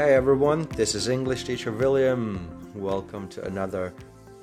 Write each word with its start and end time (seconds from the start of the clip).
Hey 0.00 0.16
everyone, 0.16 0.64
this 0.80 0.96
is 0.96 1.12
English 1.12 1.44
teacher 1.44 1.68
William. 1.76 2.40
Welcome 2.72 3.28
to 3.36 3.44
another 3.44 3.92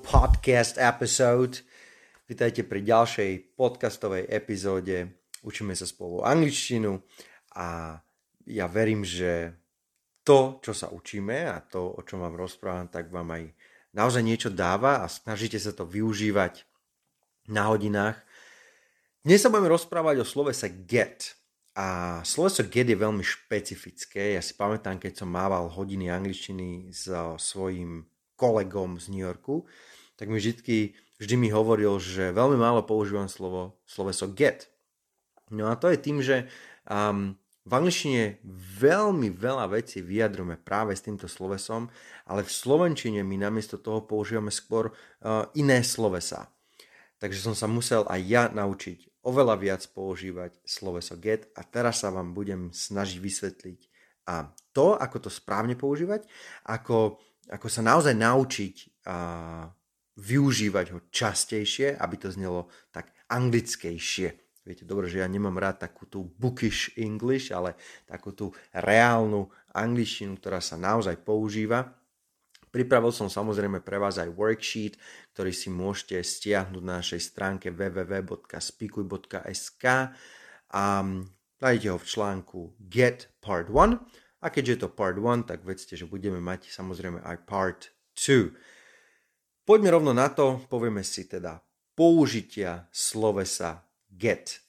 podcast 0.05 0.77
episode. 0.77 1.65
Vítajte 2.29 2.61
pri 2.61 2.85
ďalšej 2.85 3.57
podcastovej 3.57 4.29
epizóde. 4.29 5.17
Učíme 5.41 5.73
sa 5.73 5.89
spolu 5.89 6.21
angličtinu 6.21 7.01
a 7.57 7.97
ja 8.45 8.69
verím, 8.69 9.01
že 9.01 9.57
to, 10.21 10.61
čo 10.61 10.77
sa 10.77 10.93
učíme 10.93 11.49
a 11.49 11.57
to, 11.65 11.89
o 11.89 12.05
čom 12.05 12.21
vám 12.21 12.37
rozprávam, 12.37 12.93
tak 12.93 13.09
vám 13.09 13.25
aj 13.33 13.49
naozaj 13.97 14.21
niečo 14.21 14.53
dáva 14.53 15.01
a 15.01 15.09
snažíte 15.09 15.57
sa 15.57 15.73
to 15.73 15.89
využívať 15.89 16.69
na 17.49 17.65
hodinách. 17.73 18.21
Dnes 19.25 19.41
sa 19.41 19.49
budeme 19.49 19.73
rozprávať 19.73 20.21
o 20.21 20.25
slovese 20.29 20.69
get. 20.85 21.33
A 21.77 22.19
sloveso 22.25 22.65
get 22.65 22.89
je 22.89 22.97
veľmi 22.97 23.21
špecifické. 23.21 24.33
Ja 24.33 24.41
si 24.41 24.57
pamätám, 24.57 24.97
keď 24.97 25.21
som 25.21 25.29
mával 25.29 25.69
hodiny 25.69 26.09
angličtiny 26.09 26.89
s 26.89 27.05
svojím 27.37 28.09
kolegom 28.33 28.97
z 28.97 29.13
New 29.13 29.21
Yorku, 29.21 29.69
tak 30.17 30.33
mi 30.33 30.41
vždy, 30.41 30.97
vždy 31.21 31.35
mi 31.37 31.53
hovoril, 31.53 32.01
že 32.01 32.33
veľmi 32.33 32.57
málo 32.57 32.81
používam 32.81 33.29
slovo, 33.29 33.77
sloveso 33.85 34.25
get. 34.25 34.73
No 35.53 35.69
a 35.69 35.77
to 35.77 35.93
je 35.93 36.01
tým, 36.01 36.17
že 36.25 36.49
um, 36.89 37.37
v 37.67 37.71
angličtine 37.77 38.41
veľmi 38.81 39.29
veľa 39.29 39.69
vecí 39.69 40.01
vyjadrujeme 40.01 40.57
práve 40.57 40.97
s 40.97 41.05
týmto 41.05 41.29
slovesom, 41.29 41.93
ale 42.25 42.41
v 42.41 42.49
slovenčine 42.49 43.21
my 43.21 43.37
namiesto 43.37 43.77
toho 43.77 44.01
používame 44.01 44.49
skôr 44.49 44.89
uh, 44.89 45.45
iné 45.53 45.85
slovesa. 45.85 46.49
Takže 47.21 47.37
som 47.37 47.53
sa 47.53 47.69
musel 47.69 48.01
aj 48.09 48.21
ja 48.25 48.43
naučiť 48.49 49.16
oveľa 49.27 49.55
viac 49.59 49.83
používať 49.91 50.55
sloveso 50.63 51.19
get 51.19 51.51
a 51.59 51.67
teraz 51.67 52.07
sa 52.07 52.09
vám 52.09 52.31
budem 52.31 52.71
snažiť 52.71 53.19
vysvetliť 53.19 53.79
a 54.27 54.51
to, 54.71 54.95
ako 54.95 55.27
to 55.27 55.29
správne 55.31 55.75
používať, 55.75 56.27
ako, 56.67 57.19
ako 57.51 57.67
sa 57.67 57.81
naozaj 57.83 58.15
naučiť 58.15 58.75
a 59.07 59.17
využívať 60.17 60.85
ho 60.95 60.99
častejšie, 61.11 61.95
aby 61.95 62.15
to 62.19 62.29
znelo 62.31 62.67
tak 62.91 63.11
anglickejšie. 63.31 64.27
Viete 64.67 64.83
dobre, 64.83 65.07
že 65.07 65.23
ja 65.23 65.27
nemám 65.31 65.55
rád 65.55 65.87
takú 65.87 66.11
tú 66.11 66.27
bookish 66.35 66.91
English, 66.99 67.55
ale 67.55 67.79
takú 68.03 68.35
tú 68.35 68.51
reálnu 68.75 69.47
angličtinu, 69.71 70.35
ktorá 70.35 70.59
sa 70.59 70.75
naozaj 70.75 71.23
používa. 71.23 71.96
Pripravil 72.77 73.09
som 73.09 73.25
samozrejme 73.25 73.81
pre 73.81 73.97
vás 73.97 74.21
aj 74.21 74.37
worksheet, 74.37 75.01
ktorý 75.33 75.49
si 75.49 75.73
môžete 75.73 76.21
stiahnuť 76.21 76.83
na 76.85 77.01
našej 77.01 77.25
stránke 77.25 77.73
www.spikuj.sk 77.73 79.83
a 80.77 80.83
nájdete 81.57 81.89
ho 81.89 81.97
v 81.97 82.05
článku 82.05 82.77
Get 82.77 83.33
Part 83.41 83.73
1 83.73 83.97
a 84.45 84.47
keďže 84.53 84.73
je 84.77 84.79
to 84.85 84.93
Part 84.93 85.17
1, 85.17 85.49
tak 85.49 85.65
vedzte, 85.65 85.97
že 85.97 86.05
budeme 86.05 86.37
mať 86.37 86.69
samozrejme 86.69 87.25
aj 87.25 87.49
Part 87.49 87.97
2. 88.13 88.53
Poďme 89.65 89.97
rovno 89.97 90.13
na 90.13 90.29
to, 90.29 90.61
povieme 90.69 91.01
si 91.01 91.25
teda 91.25 91.57
použitia 91.97 92.85
slovesa 92.93 93.89
get. 94.05 94.61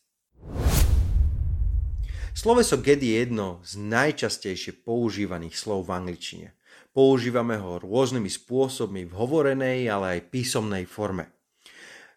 Sloveso 2.32 2.80
get 2.80 3.04
je 3.04 3.20
jedno 3.20 3.60
z 3.68 3.84
najčastejšie 3.84 4.80
používaných 4.80 5.60
slov 5.60 5.92
v 5.92 5.94
angličtine. 6.00 6.56
Používame 6.92 7.60
ho 7.60 7.78
rôznymi 7.78 8.26
spôsobmi 8.26 9.06
v 9.06 9.12
hovorenej, 9.12 9.86
ale 9.86 10.18
aj 10.18 10.28
písomnej 10.32 10.88
forme. 10.88 11.30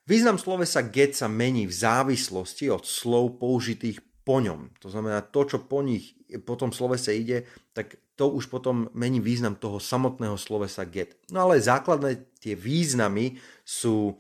Význam 0.10 0.42
slovesa 0.42 0.82
get 0.82 1.14
sa 1.14 1.30
mení 1.30 1.70
v 1.70 1.76
závislosti 1.76 2.74
od 2.74 2.84
slov 2.84 3.38
použitých 3.38 4.02
po 4.26 4.42
ňom. 4.42 4.74
To 4.82 4.90
znamená, 4.90 5.22
to, 5.22 5.46
čo 5.46 5.58
po 5.66 5.86
nich 5.86 6.18
po 6.48 6.56
tom 6.56 6.72
slovese 6.72 7.14
ide, 7.14 7.46
tak 7.76 8.00
to 8.16 8.30
už 8.30 8.48
potom 8.48 8.88
mení 8.94 9.20
význam 9.20 9.58
toho 9.58 9.82
samotného 9.82 10.38
slovesa 10.38 10.86
get. 10.86 11.18
No 11.34 11.50
ale 11.50 11.64
základné 11.64 12.38
tie 12.40 12.54
významy 12.54 13.42
sú 13.66 14.16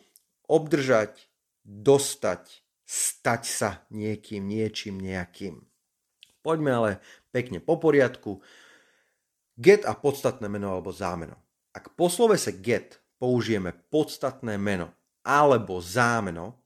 obdržať, 0.50 1.16
dostať, 1.63 2.66
stať 2.83 3.41
sa 3.47 3.69
niekým, 3.94 4.44
niečím, 4.44 5.00
nejakým. 5.00 5.63
Poďme 6.41 6.72
ale 6.73 6.91
pekne 7.29 7.62
po 7.62 7.78
poriadku. 7.78 8.41
Get 9.57 9.84
a 9.84 9.94
podstatné 9.97 10.47
meno 10.47 10.72
alebo 10.72 10.91
zámeno. 10.95 11.35
Ak 11.72 11.95
po 11.95 12.12
slovese 12.12 12.59
get 12.59 13.00
použijeme 13.19 13.72
podstatné 13.72 14.57
meno 14.57 14.91
alebo 15.22 15.78
zámeno, 15.79 16.57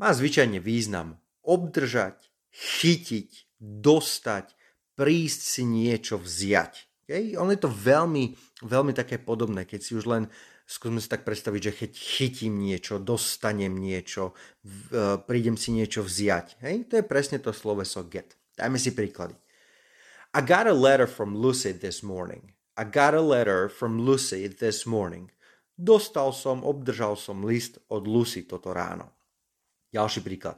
má 0.00 0.10
zvyčajne 0.10 0.58
význam 0.58 1.20
obdržať, 1.44 2.32
chytiť, 2.50 3.60
dostať, 3.60 4.56
prísť 4.96 5.40
si 5.40 5.62
niečo 5.66 6.16
vziať. 6.18 6.72
Okay? 7.04 7.36
On 7.36 7.50
je 7.52 7.60
to 7.60 7.68
veľmi, 7.68 8.32
veľmi 8.64 8.92
také 8.96 9.20
podobné, 9.20 9.68
keď 9.68 9.80
si 9.82 9.92
už 9.98 10.04
len 10.08 10.24
skúsme 10.64 11.02
si 11.02 11.10
tak 11.10 11.26
predstaviť, 11.28 11.60
že 11.60 11.72
keď 11.76 11.90
chytím 11.92 12.62
niečo, 12.62 13.02
dostanem 13.02 13.76
niečo, 13.76 14.32
e, 14.64 15.20
prídem 15.20 15.60
si 15.60 15.74
niečo 15.74 16.00
vziať. 16.00 16.62
Hej? 16.64 16.88
To 16.88 16.94
je 16.96 17.04
presne 17.04 17.36
to 17.42 17.52
sloveso 17.52 18.00
get. 18.08 18.38
Dajme 18.56 18.80
si 18.80 18.96
príklady. 18.96 19.36
I 20.32 20.40
got 20.40 20.66
a 20.66 20.72
letter 20.72 21.06
from 21.06 21.36
Lucy 21.36 21.72
this 21.72 22.02
morning. 22.02 22.56
I 22.72 22.84
got 22.84 23.12
a 23.12 23.20
letter 23.20 23.68
from 23.68 24.00
Lucy 24.00 24.48
this 24.48 24.88
morning. 24.88 25.28
Dostal 25.76 26.32
som, 26.32 26.64
obdržal 26.64 27.20
som 27.20 27.44
list 27.44 27.76
od 27.92 28.08
Lucy 28.08 28.48
toto 28.48 28.72
ráno. 28.72 29.12
Ďalší 29.92 30.24
príklad. 30.24 30.56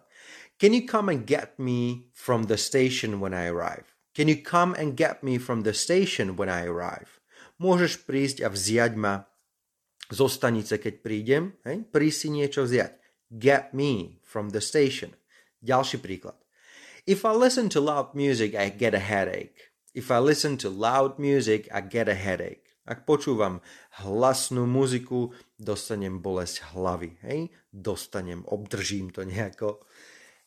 Can 0.62 0.70
you 0.78 0.86
come 0.86 1.10
and 1.10 1.26
get 1.26 1.58
me 1.58 2.06
from 2.14 2.46
the 2.46 2.54
station 2.54 3.18
when 3.18 3.34
I 3.34 3.50
arrive? 3.50 3.90
Can 4.14 4.30
you 4.30 4.38
come 4.38 4.78
and 4.78 4.94
get 4.94 5.26
me 5.26 5.42
from 5.42 5.66
the 5.66 5.74
station 5.74 6.38
when 6.38 6.46
I 6.46 6.70
arrive? 6.70 7.18
Môžeš 7.58 8.06
prísť 8.06 8.46
a 8.46 8.54
vziať 8.54 8.94
ma 8.94 9.26
zo 10.06 10.30
stanice, 10.30 10.78
keď 10.78 11.02
prídem. 11.02 11.58
Hej? 11.66 11.82
Prísť 11.90 12.18
si 12.22 12.28
niečo 12.30 12.62
vziať. 12.62 12.94
Get 13.26 13.74
me 13.74 14.22
from 14.22 14.54
the 14.54 14.62
station. 14.62 15.18
Ďalší 15.58 15.98
príklad. 15.98 16.44
If 17.04 17.28
I 17.28 17.37
listen 17.37 17.69
to 17.76 17.84
loud 17.84 18.16
music, 18.16 18.56
I 18.56 18.72
get 18.72 18.97
a 18.97 18.98
headache. 18.98 19.76
If 19.92 20.10
I 20.10 20.25
listen 20.25 20.56
to 20.65 20.72
loud 20.72 21.20
music, 21.20 21.69
I 21.69 21.84
get 21.84 22.09
a 22.09 22.16
headache. 22.16 22.65
Ak 22.88 23.04
počúvam 23.04 23.60
hlasnú 24.00 24.65
muziku, 24.65 25.37
dostanem 25.60 26.25
bolesť 26.25 26.72
hlavy. 26.72 27.20
Hej? 27.20 27.53
Dostanem, 27.69 28.41
obdržím 28.48 29.12
to 29.12 29.20
nejako. 29.20 29.84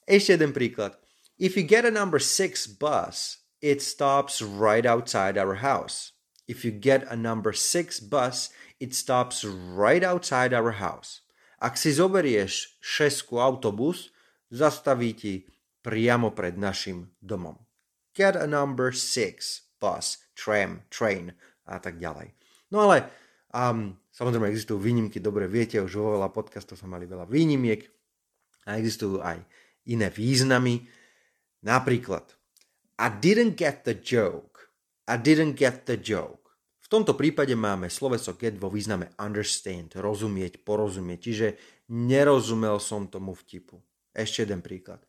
Ešte 0.09 0.33
jeden 0.33 0.49
príklad. 0.49 0.97
If 1.37 1.53
you 1.53 1.61
get 1.61 1.85
a 1.85 1.93
number 1.93 2.17
6 2.17 2.65
bus, 2.81 3.45
it 3.61 3.85
stops 3.85 4.41
right 4.41 4.85
outside 4.85 5.37
our 5.37 5.61
house. 5.61 6.17
If 6.49 6.65
you 6.65 6.73
get 6.73 7.05
a 7.05 7.13
number 7.13 7.53
6 7.53 8.01
bus, 8.09 8.49
it 8.81 8.97
stops 8.97 9.45
right 9.77 10.01
outside 10.01 10.57
our 10.57 10.81
house. 10.81 11.21
Ak 11.61 11.77
si 11.77 11.93
zoberieš 11.93 12.81
šesku 12.81 13.37
autobus, 13.37 14.09
zastaví 14.49 15.13
ti 15.13 15.45
priamo 15.87 16.35
pred 16.35 16.59
našim 16.59 17.15
domom. 17.23 17.55
Get 18.11 18.35
a 18.35 18.43
number 18.43 18.91
six, 18.91 19.63
bus, 19.79 20.19
tram, 20.35 20.83
train 20.91 21.31
a 21.63 21.79
tak 21.79 21.95
ďalej. 21.95 22.35
No 22.75 22.83
ale 22.83 23.07
um, 23.55 23.95
samozrejme 24.11 24.51
existujú 24.51 24.83
výnimky, 24.83 25.23
dobre 25.23 25.47
viete, 25.47 25.79
už 25.79 25.95
vo 25.95 26.19
veľa 26.19 26.27
podcastov 26.35 26.75
sa 26.75 26.91
mali 26.91 27.07
veľa 27.07 27.23
výnimiek 27.31 27.87
a 28.67 28.75
existujú 28.75 29.23
aj 29.23 29.39
iné 29.87 30.11
významy. 30.11 30.83
Napríklad 31.63 32.35
I 32.99 33.07
didn't 33.07 33.55
get 33.55 33.87
the 33.87 33.95
joke. 33.95 34.67
I 35.07 35.15
didn't 35.15 35.55
get 35.55 35.87
the 35.87 35.95
joke. 35.95 36.51
V 36.83 36.91
tomto 36.91 37.15
prípade 37.15 37.55
máme 37.55 37.87
sloveso 37.87 38.35
get 38.35 38.59
vo 38.59 38.67
význame 38.67 39.15
understand, 39.15 39.95
rozumieť, 39.95 40.67
porozumieť, 40.67 41.19
čiže 41.23 41.47
nerozumel 41.95 42.75
som 42.83 43.07
tomu 43.07 43.31
vtipu. 43.31 43.79
Ešte 44.11 44.43
jeden 44.43 44.59
príklad. 44.59 45.06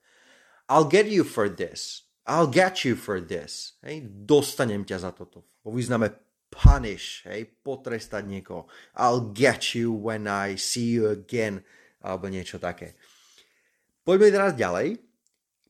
I'll 0.68 0.86
get 0.86 1.08
you 1.08 1.24
for 1.24 1.48
this. 1.48 2.08
I'll 2.28 2.48
get 2.48 2.84
you 2.84 2.92
for 2.92 3.24
this. 3.24 3.80
Hej, 3.80 4.04
dostanem 4.28 4.84
ťa 4.84 5.08
za 5.08 5.10
toto. 5.16 5.48
Po 5.64 5.72
význame 5.72 6.12
punish, 6.52 7.24
hej, 7.24 7.48
potrestať 7.64 8.28
niekoho. 8.28 8.68
I'll 8.92 9.32
get 9.32 9.72
you 9.72 9.96
when 9.96 10.28
I 10.28 10.60
see 10.60 10.92
you 10.92 11.08
again, 11.08 11.64
alebo 12.04 12.28
niečo 12.28 12.60
také. 12.60 13.00
Poďme 14.04 14.28
teraz 14.28 14.52
ďalej. 14.56 15.00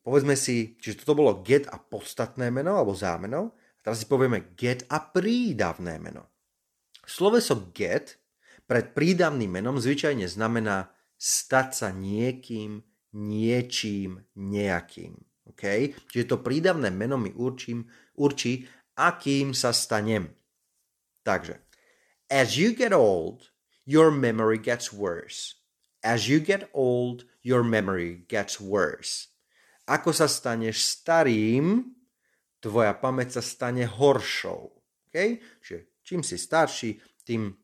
Povedzme 0.03 0.35
si, 0.35 0.79
čiže 0.83 1.07
toto 1.07 1.23
bolo 1.23 1.43
get 1.47 1.71
a 1.71 1.79
podstatné 1.79 2.51
meno, 2.51 2.75
alebo 2.75 2.91
zámeno. 2.95 3.55
A 3.55 3.79
teraz 3.87 4.03
si 4.03 4.07
povieme 4.11 4.55
get 4.59 4.83
a 4.91 4.99
prídavné 4.99 6.03
meno. 6.03 6.27
Sloveso 7.07 7.71
get 7.71 8.19
pred 8.69 8.93
prídavným 8.93 9.63
menom 9.63 9.79
zvyčajne 9.79 10.27
znamená 10.29 10.93
stať 11.17 11.69
sa 11.73 11.89
niekým, 11.91 12.85
niečím, 13.17 14.21
nejakým. 14.37 15.17
Okay? 15.55 15.97
Čiže 16.13 16.37
to 16.37 16.37
prídavné 16.45 16.93
meno 16.93 17.17
mi 17.17 17.33
určím, 17.33 17.89
určí, 18.21 18.67
akým 18.99 19.55
sa 19.57 19.73
stanem. 19.73 20.29
Takže, 21.25 21.61
as 22.29 22.57
you 22.57 22.73
get 22.73 22.93
old, 22.93 23.53
your 23.89 24.11
memory 24.13 24.59
gets 24.61 24.93
worse. 24.93 25.57
As 26.05 26.29
you 26.29 26.39
get 26.41 26.71
old, 26.73 27.25
your 27.43 27.65
memory 27.65 28.25
gets 28.29 28.61
worse. 28.61 29.33
Ako 29.89 30.13
sa 30.13 30.29
staneš 30.29 30.85
starým, 30.85 31.97
tvoja 32.61 32.93
pamäť 32.93 33.41
sa 33.41 33.43
stane 33.43 33.89
horšou. 33.89 34.69
Okay? 35.09 35.41
Čiže 35.65 35.79
čím 36.05 36.21
si 36.21 36.37
starší, 36.37 37.01
tým 37.25 37.57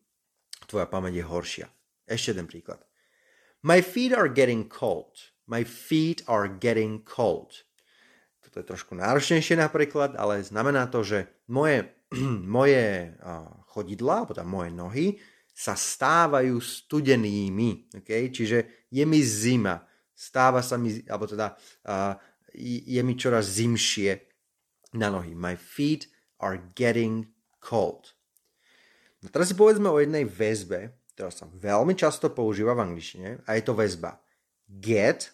tvoja 0.65 0.89
pamäť 0.89 1.21
je 1.21 1.25
horšia. 1.25 1.67
Ešte 2.05 2.33
jeden 2.33 2.49
príklad. 2.49 2.81
My 3.65 3.81
feet 3.81 4.13
are 4.13 4.29
getting 4.29 4.69
cold. 4.69 5.34
My 5.45 5.61
feet 5.61 6.25
are 6.25 6.49
getting 6.49 7.05
cold. 7.05 7.65
Toto 8.41 8.57
je 8.61 8.65
trošku 8.65 8.97
náročnejšie 8.97 9.61
napríklad, 9.61 10.17
ale 10.17 10.41
znamená 10.41 10.89
to, 10.89 11.05
že 11.05 11.45
moje, 11.53 11.85
moje 12.57 13.13
chodidla, 13.69 14.25
alebo 14.25 14.33
teda 14.33 14.47
moje 14.47 14.71
nohy, 14.73 15.07
sa 15.53 15.77
stávajú 15.77 16.57
studenými. 16.57 17.93
Okay? 18.01 18.33
Čiže 18.33 18.89
je 18.89 19.03
mi 19.05 19.21
zima, 19.21 19.85
stáva 20.17 20.65
sa 20.65 20.81
mi, 20.81 20.99
alebo 21.05 21.29
teda 21.29 21.53
uh, 21.53 22.17
je 22.57 23.01
mi 23.05 23.13
čoraz 23.15 23.61
zimšie 23.61 24.17
na 24.97 25.13
nohy. 25.13 25.37
My 25.37 25.53
feet 25.53 26.09
are 26.41 26.57
getting 26.73 27.29
cold. 27.61 28.17
No 29.21 29.29
teraz 29.29 29.53
si 29.53 29.55
povedzme 29.55 29.87
o 29.93 30.01
jednej 30.01 30.25
väzbe, 30.25 30.95
ktorá 31.15 31.31
sa 31.31 31.47
veľmi 31.47 31.95
často 31.95 32.33
používa 32.33 32.75
v 32.75 32.91
angličtine 32.91 33.45
a 33.47 33.49
je 33.55 33.63
to 33.63 33.77
väzba 33.77 34.24
get 34.67 35.33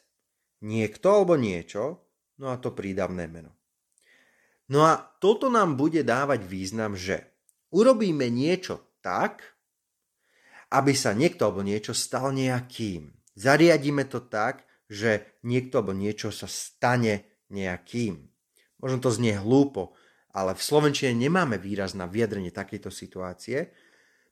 niekto 0.62 1.08
alebo 1.22 1.36
niečo, 1.36 2.04
no 2.40 2.54
a 2.54 2.56
to 2.62 2.72
prídavné 2.72 3.26
meno. 3.28 3.52
No 4.72 4.88
a 4.88 4.96
toto 5.20 5.52
nám 5.52 5.76
bude 5.76 6.06
dávať 6.06 6.48
význam, 6.48 6.96
že 6.96 7.28
urobíme 7.76 8.32
niečo 8.32 8.80
tak, 9.04 9.44
aby 10.72 10.96
sa 10.96 11.12
niekto 11.12 11.44
alebo 11.44 11.60
niečo 11.60 11.92
stal 11.92 12.32
nejakým. 12.32 13.12
Zariadíme 13.36 14.08
to 14.08 14.24
tak, 14.24 14.64
že 14.88 15.40
niekto 15.44 15.84
alebo 15.84 15.92
niečo 15.92 16.32
sa 16.32 16.48
stane 16.48 17.44
nejakým. 17.52 18.32
Možno 18.80 18.98
to 19.04 19.12
znie 19.12 19.36
hlúpo, 19.36 19.92
ale 20.32 20.56
v 20.56 20.64
Slovenčine 20.64 21.12
nemáme 21.12 21.60
výraz 21.60 21.92
na 21.92 22.08
vyjadrenie 22.08 22.56
takejto 22.56 22.88
situácie, 22.88 23.76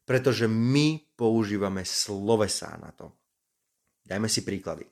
pretože 0.07 0.47
my 0.47 1.03
používame 1.19 1.83
slovesá 1.83 2.79
na 2.79 2.95
to. 2.95 3.18
Dajme 4.05 4.27
si 4.31 4.41
príklady. 4.45 4.87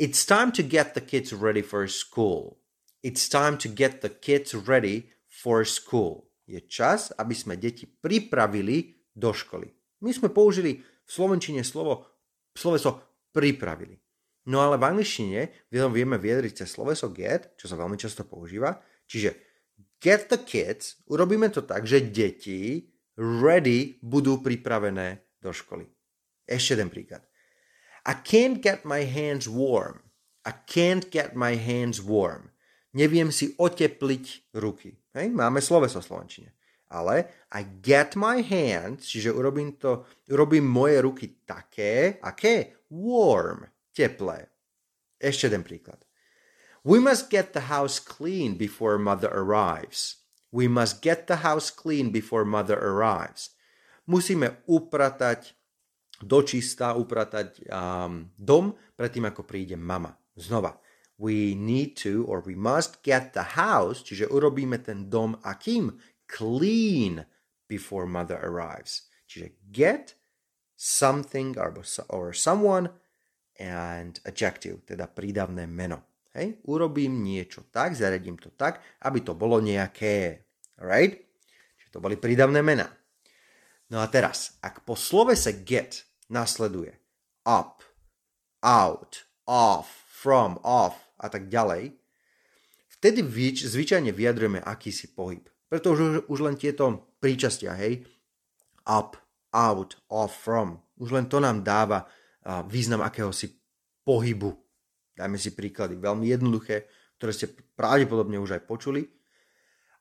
It's 0.00 0.24
time 0.24 0.48
to 0.56 0.64
get 0.64 0.96
the 0.96 1.04
kids 1.04 1.36
ready 1.36 1.60
for 1.60 1.84
school. 1.84 2.60
It's 3.04 3.28
time 3.28 3.60
to 3.60 3.68
get 3.68 4.00
the 4.00 4.08
kids 4.08 4.56
ready 4.56 5.12
for 5.28 5.64
school. 5.64 6.32
Je 6.48 6.60
čas, 6.66 7.12
aby 7.20 7.36
sme 7.36 7.60
deti 7.60 7.86
pripravili 7.86 8.96
do 9.12 9.30
školy. 9.30 9.70
My 10.00 10.10
sme 10.10 10.32
použili 10.32 10.80
v 10.80 11.10
slovenčine 11.10 11.60
slovo, 11.62 12.08
sloveso 12.56 13.22
pripravili. 13.30 14.00
No 14.48 14.64
ale 14.64 14.80
v 14.80 14.88
angličtine 14.88 15.68
vieme 15.70 16.16
vyjadriť 16.18 16.64
cez 16.64 16.74
sloveso 16.74 17.12
get, 17.12 17.54
čo 17.60 17.70
sa 17.70 17.78
veľmi 17.78 17.94
často 18.00 18.26
používa. 18.26 18.80
Čiže 19.06 19.30
get 20.02 20.26
the 20.32 20.40
kids, 20.40 20.98
urobíme 21.06 21.46
to 21.54 21.62
tak, 21.62 21.86
že 21.86 22.08
deti 22.10 22.88
ready 23.20 24.00
budú 24.02 24.40
pripravené 24.40 25.38
do 25.38 25.52
školy. 25.54 25.86
Ešte 26.48 26.74
jeden 26.74 26.90
príklad. 26.90 27.29
I 28.06 28.14
can't 28.14 28.62
get 28.62 28.84
my 28.84 29.04
hands 29.04 29.48
warm. 29.48 30.00
I 30.44 30.52
can't 30.66 31.10
get 31.12 31.36
my 31.36 31.56
hands 31.56 32.00
warm. 32.00 32.50
Neviem 32.96 33.30
si 33.30 33.54
otepliť 33.54 34.56
ruky. 34.58 34.98
Hej? 35.14 35.30
Máme 35.30 35.62
sloveso 35.62 36.02
slovenčine. 36.02 36.56
Ale 36.90 37.30
I 37.54 37.62
get 37.78 38.18
my 38.18 38.42
hands, 38.42 39.06
čiže 39.06 39.30
urobím, 39.30 39.78
to, 39.78 40.02
urobím 40.26 40.66
moje 40.66 40.98
ruky 40.98 41.26
také, 41.46 42.18
aké? 42.18 42.82
Warm, 42.90 43.62
teplé. 43.94 44.50
Ešte 45.22 45.46
jeden 45.46 45.62
príklad. 45.62 46.02
We 46.82 46.98
must 46.98 47.30
get 47.30 47.52
the 47.52 47.70
house 47.70 48.00
clean 48.02 48.58
before 48.58 48.98
mother 48.98 49.30
arrives. 49.30 50.24
We 50.50 50.66
must 50.66 50.98
get 50.98 51.30
the 51.30 51.46
house 51.46 51.70
clean 51.70 52.10
before 52.10 52.42
mother 52.42 52.74
arrives. 52.74 53.54
Musíme 54.10 54.66
upratať 54.66 55.54
dočista 56.20 56.92
upratať 56.94 57.64
um, 57.68 58.28
dom 58.36 58.76
predtým, 58.96 59.28
ako 59.28 59.48
príde 59.48 59.74
mama. 59.74 60.12
Znova, 60.36 60.76
we 61.20 61.56
need 61.56 61.96
to, 62.00 62.24
or 62.28 62.40
we 62.44 62.56
must 62.56 63.00
get 63.04 63.32
the 63.32 63.56
house, 63.56 64.04
čiže 64.04 64.28
urobíme 64.28 64.80
ten 64.80 65.08
dom 65.08 65.36
akým? 65.44 65.96
Clean 66.28 67.24
before 67.68 68.06
mother 68.06 68.40
arrives. 68.40 69.08
Čiže 69.28 69.46
get 69.68 70.04
something 70.76 71.54
or, 71.60 71.76
or 72.08 72.32
someone 72.32 72.88
and 73.60 74.16
adjective, 74.24 74.80
teda 74.88 75.12
prídavné 75.12 75.68
meno. 75.68 76.24
Hej? 76.32 76.62
Urobím 76.64 77.20
niečo 77.20 77.68
tak, 77.68 77.92
zaradím 77.92 78.40
to 78.40 78.54
tak, 78.56 78.80
aby 79.04 79.20
to 79.20 79.36
bolo 79.36 79.60
nejaké. 79.60 80.46
Alright? 80.80 81.20
Čiže 81.76 81.90
to 81.92 81.98
boli 82.00 82.16
prídavné 82.16 82.64
mena. 82.64 82.88
No 83.90 84.00
a 84.00 84.06
teraz, 84.08 84.56
ak 84.64 84.86
po 84.86 84.94
slovese 84.94 85.66
get 85.66 86.09
nasleduje 86.30 86.94
up, 87.44 87.82
out, 88.62 89.26
off, 89.44 89.90
from, 90.06 90.56
off 90.62 91.10
a 91.18 91.26
tak 91.26 91.50
ďalej, 91.50 91.92
vtedy 92.98 93.20
zvyčajne 93.66 94.14
vyjadrujeme 94.14 94.62
akýsi 94.62 95.10
pohyb. 95.12 95.50
Pretože 95.66 96.24
už 96.26 96.38
len 96.46 96.54
tieto 96.54 97.12
príčastia, 97.18 97.74
hej, 97.74 98.06
up, 98.86 99.18
out, 99.50 99.98
off, 100.06 100.32
from, 100.32 100.78
už 101.02 101.10
len 101.10 101.26
to 101.26 101.42
nám 101.42 101.66
dáva 101.66 102.06
význam 102.70 103.04
akéhosi 103.04 103.52
pohybu. 104.06 104.54
Dajme 105.12 105.36
si 105.36 105.52
príklady, 105.52 106.00
veľmi 106.00 106.30
jednoduché, 106.30 106.88
ktoré 107.20 107.36
ste 107.36 107.52
pravdepodobne 107.76 108.40
už 108.40 108.56
aj 108.56 108.62
počuli. 108.64 109.04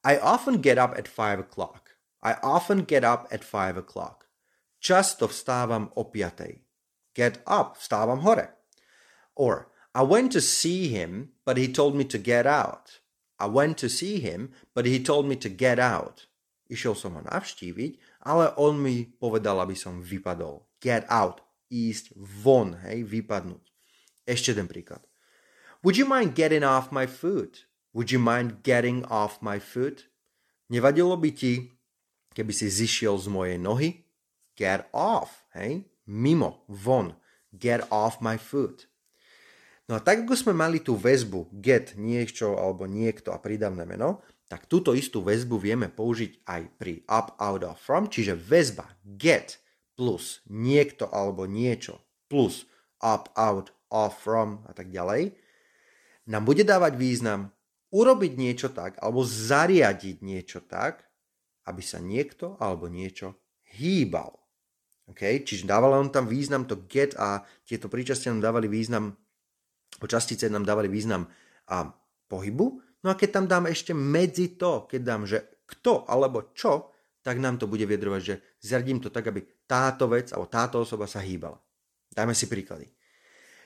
I 0.07 0.15
often 0.23 0.63
get 0.63 0.79
up 0.79 0.95
at 0.95 1.11
5 1.11 1.43
o'clock. 1.43 1.99
I 2.23 2.39
often 2.39 2.87
get 2.87 3.03
up 3.03 3.27
at 3.27 3.43
5 3.43 3.75
o'clock. 3.75 4.28
Často 4.79 5.27
vstávam 5.27 5.91
o 5.95 6.07
piatej. 6.07 6.63
Get 7.15 7.43
up, 7.43 7.75
vstávam 7.77 8.23
hore. 8.23 8.55
Or, 9.35 9.67
I 9.95 10.03
went 10.03 10.31
to 10.33 10.41
see 10.41 10.87
him, 10.87 11.35
but 11.45 11.57
he 11.57 11.67
told 11.67 11.95
me 11.95 12.07
to 12.07 12.17
get 12.17 12.47
out. 12.47 13.03
I 13.39 13.47
went 13.47 13.77
to 13.79 13.89
see 13.89 14.19
him, 14.19 14.51
but 14.75 14.85
he 14.85 14.99
told 14.99 15.27
me 15.27 15.35
to 15.35 15.49
get 15.49 15.79
out. 15.79 16.27
Išiel 16.69 16.93
som 16.93 17.17
ho 17.17 17.21
navštíviť, 17.25 18.23
ale 18.23 18.53
on 18.55 18.77
mi 18.77 19.07
povedal, 19.07 19.57
aby 19.63 19.73
som 19.73 20.03
vypadol. 20.03 20.67
Get 20.79 21.03
out, 21.09 21.41
ísť 21.73 22.13
von, 22.15 22.77
hej, 22.85 23.03
vypadnúť. 23.03 23.63
Ešte 24.29 24.53
jeden 24.53 24.69
príklad. 24.69 25.01
Would 25.81 25.97
you 25.97 26.05
mind 26.05 26.35
getting 26.35 26.61
off 26.61 26.91
my 26.91 27.07
foot? 27.07 27.65
Would 27.95 28.13
you 28.13 28.21
mind 28.21 28.61
getting 28.61 29.01
off 29.09 29.41
my 29.41 29.57
foot? 29.57 30.11
Nevadilo 30.69 31.17
by 31.17 31.31
ti, 31.33 31.73
keby 32.37 32.53
si 32.53 32.69
zišiel 32.69 33.17
z 33.17 33.27
mojej 33.31 33.57
nohy? 33.57 34.05
Get 34.59 34.91
off, 34.91 35.47
hej? 35.55 35.87
Mimo, 36.03 36.67
von. 36.67 37.15
Get 37.55 37.87
off 37.87 38.19
my 38.19 38.35
foot. 38.35 38.91
No 39.89 39.97
a 39.97 40.03
tak 40.03 40.27
ako 40.27 40.37
sme 40.37 40.53
mali 40.53 40.83
tú 40.83 40.93
väzbu 40.93 41.49
get 41.63 41.97
niečo 41.97 42.53
alebo 42.59 42.85
niekto 42.85 43.33
a 43.33 43.41
prídavné 43.41 43.89
meno, 43.89 44.21
tak 44.45 44.69
túto 44.69 44.93
istú 44.93 45.25
väzbu 45.25 45.57
vieme 45.57 45.87
použiť 45.89 46.45
aj 46.45 46.61
pri 46.77 47.01
up, 47.09 47.33
out 47.41 47.65
of, 47.65 47.77
from, 47.81 48.05
čiže 48.05 48.37
väzba 48.37 48.85
get 49.01 49.57
plus 49.97 50.41
niekto 50.45 51.09
alebo 51.09 51.49
niečo 51.49 52.01
plus 52.29 52.69
up, 53.01 53.33
out, 53.33 53.73
off, 53.89 54.21
from 54.21 54.61
a 54.69 54.73
tak 54.77 54.93
ďalej, 54.93 55.33
nám 56.29 56.45
bude 56.45 56.61
dávať 56.61 56.93
význam 56.93 57.49
urobiť 57.89 58.33
niečo 58.37 58.69
tak 58.69 58.97
alebo 59.01 59.25
zariadiť 59.25 60.21
niečo 60.21 60.61
tak, 60.65 61.05
aby 61.65 61.81
sa 61.81 62.01
niekto 62.01 62.57
alebo 62.61 62.89
niečo 62.89 63.37
hýbal. 63.77 64.38
Okay? 65.11 65.41
Čiže 65.41 65.65
dával 65.65 65.97
on 65.97 66.13
tam 66.13 66.29
význam 66.29 66.69
to 66.69 66.85
get 66.85 67.17
a 67.17 67.41
tieto 67.65 67.89
príčastia 67.89 68.29
nám 68.29 68.45
dávali 68.45 68.69
význam, 68.69 69.17
častice 70.05 70.47
nám 70.47 70.63
dávali 70.63 70.87
význam 70.87 71.27
a 71.69 71.89
pohybu. 72.29 72.65
No 73.03 73.07
a 73.11 73.15
keď 73.15 73.29
tam 73.41 73.45
dám 73.47 73.65
ešte 73.71 73.95
medzi 73.95 74.59
to, 74.59 74.85
keď 74.85 75.01
dám, 75.01 75.23
že 75.25 75.63
kto 75.65 76.05
alebo 76.05 76.51
čo, 76.53 76.93
tak 77.19 77.39
nám 77.39 77.59
to 77.59 77.67
bude 77.67 77.83
vyjadrovať, 77.83 78.21
že 78.23 78.35
zradím 78.63 79.03
to 79.03 79.11
tak, 79.11 79.27
aby 79.27 79.43
táto 79.67 80.07
vec 80.07 80.31
alebo 80.31 80.47
táto 80.47 80.81
osoba 80.81 81.05
sa 81.05 81.19
hýbala. 81.19 81.59
Dajme 82.09 82.33
si 82.33 82.49
príklady. 82.49 82.89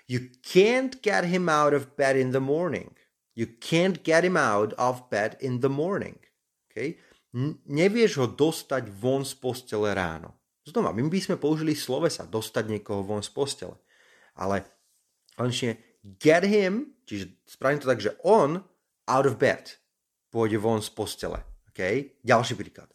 You 0.10 0.36
can't 0.44 1.00
get 1.00 1.24
him 1.24 1.48
out 1.48 1.72
of 1.72 1.96
bed 1.96 2.20
in 2.20 2.36
the 2.36 2.44
morning. 2.44 2.92
You 3.34 3.48
can't 3.48 4.04
get 4.04 4.28
him 4.28 4.36
out 4.36 4.76
of 4.76 5.08
bed 5.08 5.40
in 5.40 5.64
the 5.64 5.72
morning. 5.72 6.20
Okay? 6.70 7.00
N- 7.34 7.58
nevieš 7.66 8.20
ho 8.20 8.28
dostať 8.28 8.92
von 8.92 9.24
z 9.24 9.34
postele 9.40 9.96
ráno. 9.96 10.43
Znova, 10.64 10.96
my 10.96 11.04
by 11.04 11.20
sme 11.20 11.36
použili 11.36 11.76
slovesa 11.76 12.24
dostať 12.24 12.72
niekoho 12.72 13.04
von 13.04 13.20
z 13.20 13.32
postele. 13.36 13.76
Ale 14.40 14.64
konečne 15.36 16.00
get 16.04 16.48
him, 16.48 16.96
čiže 17.04 17.36
spravím 17.44 17.84
to 17.84 17.92
tak, 17.92 18.00
že 18.00 18.16
on 18.24 18.64
out 19.08 19.28
of 19.28 19.36
bed 19.36 19.76
pôjde 20.32 20.56
von 20.60 20.80
z 20.80 20.88
postele. 20.96 21.44
Okay? 21.76 22.16
Ďalší 22.24 22.56
príklad. 22.56 22.88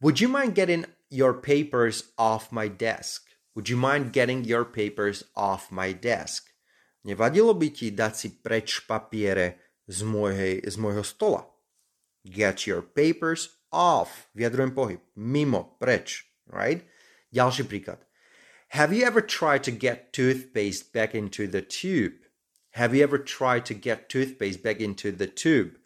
Would 0.00 0.20
you 0.20 0.32
mind 0.32 0.56
getting 0.56 0.88
your 1.12 1.36
papers 1.36 2.12
off 2.16 2.48
my 2.48 2.72
desk? 2.72 3.28
Would 3.54 3.70
you 3.70 3.78
mind 3.78 4.10
getting 4.10 4.42
your 4.42 4.64
papers 4.64 5.28
off 5.36 5.70
my 5.70 5.94
desk? 5.94 6.50
Nevadilo 7.04 7.52
by 7.54 7.68
ti 7.70 7.92
dať 7.92 8.12
si 8.16 8.28
preč 8.40 8.82
papiere 8.88 9.60
z, 9.86 10.02
mojej, 10.02 10.64
z 10.64 10.76
môjho 10.80 11.04
stola? 11.04 11.44
Get 12.24 12.64
your 12.64 12.80
papers 12.80 13.60
off, 13.68 14.32
vyjadrujem 14.32 14.72
pohyb, 14.72 15.00
mimo, 15.20 15.76
preč, 15.76 16.24
right? 16.48 16.80
Have 17.34 18.92
you 18.92 19.04
ever 19.04 19.20
tried 19.20 19.62
to 19.64 19.70
get 19.70 20.12
toothpaste 20.12 20.92
back 20.92 21.14
into 21.14 21.46
the 21.46 21.62
tube? 21.62 22.14
Have 22.74 22.94
you 22.94 23.02
ever 23.02 23.18
tried 23.18 23.66
to 23.66 23.74
get 23.74 24.08
toothpaste 24.08 24.62
back 24.62 24.80
into 24.80 25.12
the 25.12 25.26
tube? 25.26 25.78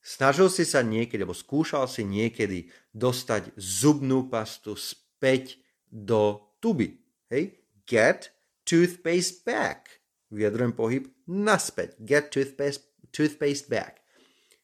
Snažil 0.00 0.48
si 0.48 0.64
sa 0.64 0.80
niekedy, 0.80 1.22
alebo 1.22 1.36
skúšal 1.36 1.84
si 1.84 2.02
niekedy 2.08 2.72
dostať 2.96 3.52
zubnú 3.60 4.32
pastu 4.32 4.72
späť 4.74 5.60
do 5.92 6.40
tuby. 6.64 6.98
Hej? 7.28 7.60
Get 7.84 8.32
toothpaste 8.64 9.44
back. 9.44 10.00
Vyjadrujem 10.32 10.72
pohyb 10.72 11.04
naspäť. 11.28 12.00
Get 12.00 12.32
toothpaste, 12.32 12.86
toothpaste 13.12 13.68
back. 13.68 14.00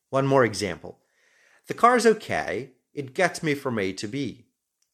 One 0.08 0.24
more 0.24 0.46
example. 0.46 1.02
The 1.68 1.74
car's 1.74 2.06
okay. 2.06 2.72
It 2.96 3.12
gets 3.12 3.42
me 3.42 3.52
from 3.52 3.76
A 3.78 3.92
to 3.92 4.08
B. 4.08 4.45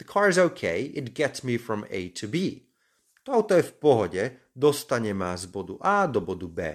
The 0.02 0.10
car's 0.10 0.34
okay. 0.34 0.90
It 0.98 1.14
gets 1.14 1.46
me 1.46 1.54
from 1.54 1.86
A 1.86 2.10
to 2.18 2.26
B. 2.26 2.66
To 3.22 3.38
auto 3.38 3.54
je 3.54 3.62
v 3.62 3.74
pohode, 3.78 4.22
dostane 4.50 5.14
ma 5.14 5.38
z 5.38 5.46
bodu 5.46 5.78
A 5.78 6.10
do 6.10 6.18
bodu 6.18 6.50
B. 6.50 6.74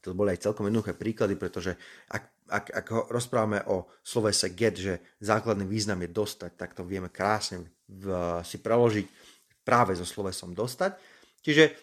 To 0.00 0.16
boli 0.16 0.32
aj 0.32 0.48
celkom 0.48 0.64
jednoduché 0.64 0.96
príklady, 0.96 1.36
pretože 1.36 1.76
ak, 2.08 2.48
ak, 2.48 2.64
ak 2.72 2.86
rozprávame 3.12 3.60
o 3.68 3.92
slovese 4.00 4.48
get, 4.56 4.80
že 4.80 5.04
základný 5.20 5.68
význam 5.68 6.00
je 6.00 6.08
dostať, 6.08 6.56
tak 6.56 6.72
to 6.72 6.88
vieme 6.88 7.12
krásne 7.12 7.68
v, 7.84 8.08
si 8.48 8.56
preložiť 8.64 9.04
práve 9.60 9.92
so 9.92 10.08
slovesom 10.08 10.56
dostať. 10.56 10.96
Čiže 11.44 11.76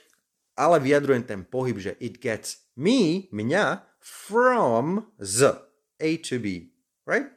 ale 0.57 0.81
vyjadrujem 0.81 1.29
ten 1.29 1.45
pohyb, 1.45 1.77
že 1.77 1.93
it 2.01 2.17
gets 2.17 2.74
me, 2.74 3.29
mňa, 3.29 3.86
from 4.01 5.13
z 5.22 5.62
A 6.01 6.10
to 6.25 6.41
B. 6.41 6.74
Right? 7.05 7.29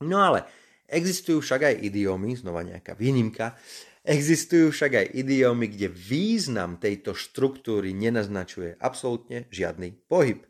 No 0.00 0.16
ale 0.16 0.48
existujú 0.92 1.40
však 1.40 1.72
aj 1.72 1.74
idiomy, 1.88 2.36
znova 2.36 2.60
nejaká 2.60 2.92
výnimka, 2.92 3.56
Existujú 4.02 4.74
však 4.74 4.92
aj 4.98 5.06
idiomy, 5.14 5.70
kde 5.70 5.86
význam 5.86 6.74
tejto 6.74 7.14
štruktúry 7.14 7.94
nenaznačuje 7.94 8.74
absolútne 8.82 9.46
žiadny 9.54 9.94
pohyb. 10.10 10.42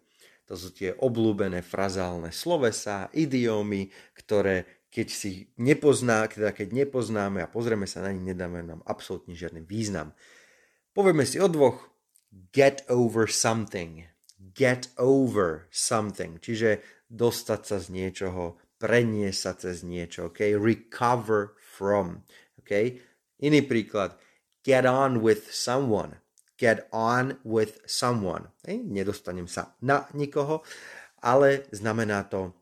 To 0.49 0.57
sú 0.57 0.73
tie 0.73 0.97
obľúbené 0.97 1.61
frazálne 1.61 2.33
slovesa, 2.33 3.13
idiomy, 3.13 3.93
ktoré 4.17 4.89
keď 4.93 5.09
si 5.09 5.49
nepozná, 5.57 6.29
teda 6.29 6.53
keď 6.53 6.85
nepoznáme 6.85 7.41
a 7.41 7.49
pozrieme 7.49 7.89
sa 7.89 8.05
na 8.05 8.13
nich, 8.13 8.25
nedáme 8.25 8.61
nám 8.61 8.85
absolútne 8.85 9.33
žiadny 9.33 9.65
význam. 9.65 10.13
Povieme 10.93 11.25
si 11.25 11.41
o 11.41 11.49
dvoch. 11.49 11.89
Get 12.53 12.85
over 12.93 13.29
something. 13.29 14.05
Get 14.37 14.93
over 15.01 15.69
something. 15.73 16.41
Čiže 16.41 16.85
dostať 17.09 17.61
sa 17.65 17.77
z 17.81 17.89
niečoho, 17.89 18.61
preniesť 18.83 19.39
sa 19.39 19.53
cez 19.55 19.87
niečo. 19.87 20.35
Okay? 20.35 20.59
Recover 20.59 21.55
from. 21.63 22.27
Okay? 22.59 22.99
Iný 23.39 23.63
príklad. 23.63 24.19
Get 24.67 24.83
on 24.83 25.23
with 25.23 25.55
someone. 25.55 26.19
Get 26.59 26.91
on 26.91 27.39
with 27.47 27.83
someone. 27.87 28.51
Hej, 28.67 28.83
nedostanem 28.87 29.47
sa 29.47 29.75
na 29.83 30.07
nikoho, 30.15 30.63
ale 31.23 31.67
znamená 31.75 32.27
to 32.27 32.55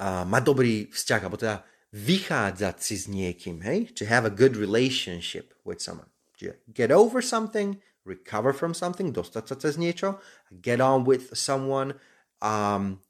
uh, 0.00 0.24
mať 0.24 0.42
dobrý 0.44 0.74
vzťah, 0.88 1.20
alebo 1.24 1.36
teda 1.36 1.60
vychádzať 1.92 2.76
si 2.80 2.94
s 2.96 3.04
niekým, 3.12 3.60
hej? 3.60 3.92
To 4.00 4.08
have 4.08 4.24
a 4.24 4.32
good 4.32 4.56
relationship 4.56 5.52
with 5.68 5.84
someone. 5.84 6.08
Čiže 6.40 6.64
get 6.72 6.88
over 6.88 7.20
something, 7.20 7.76
recover 8.08 8.56
from 8.56 8.72
something, 8.72 9.12
dostať 9.12 9.44
sa 9.52 9.56
cez 9.60 9.76
niečo, 9.76 10.16
get 10.48 10.80
on 10.80 11.04
with 11.04 11.28
someone, 11.36 12.00
um, 12.40 13.04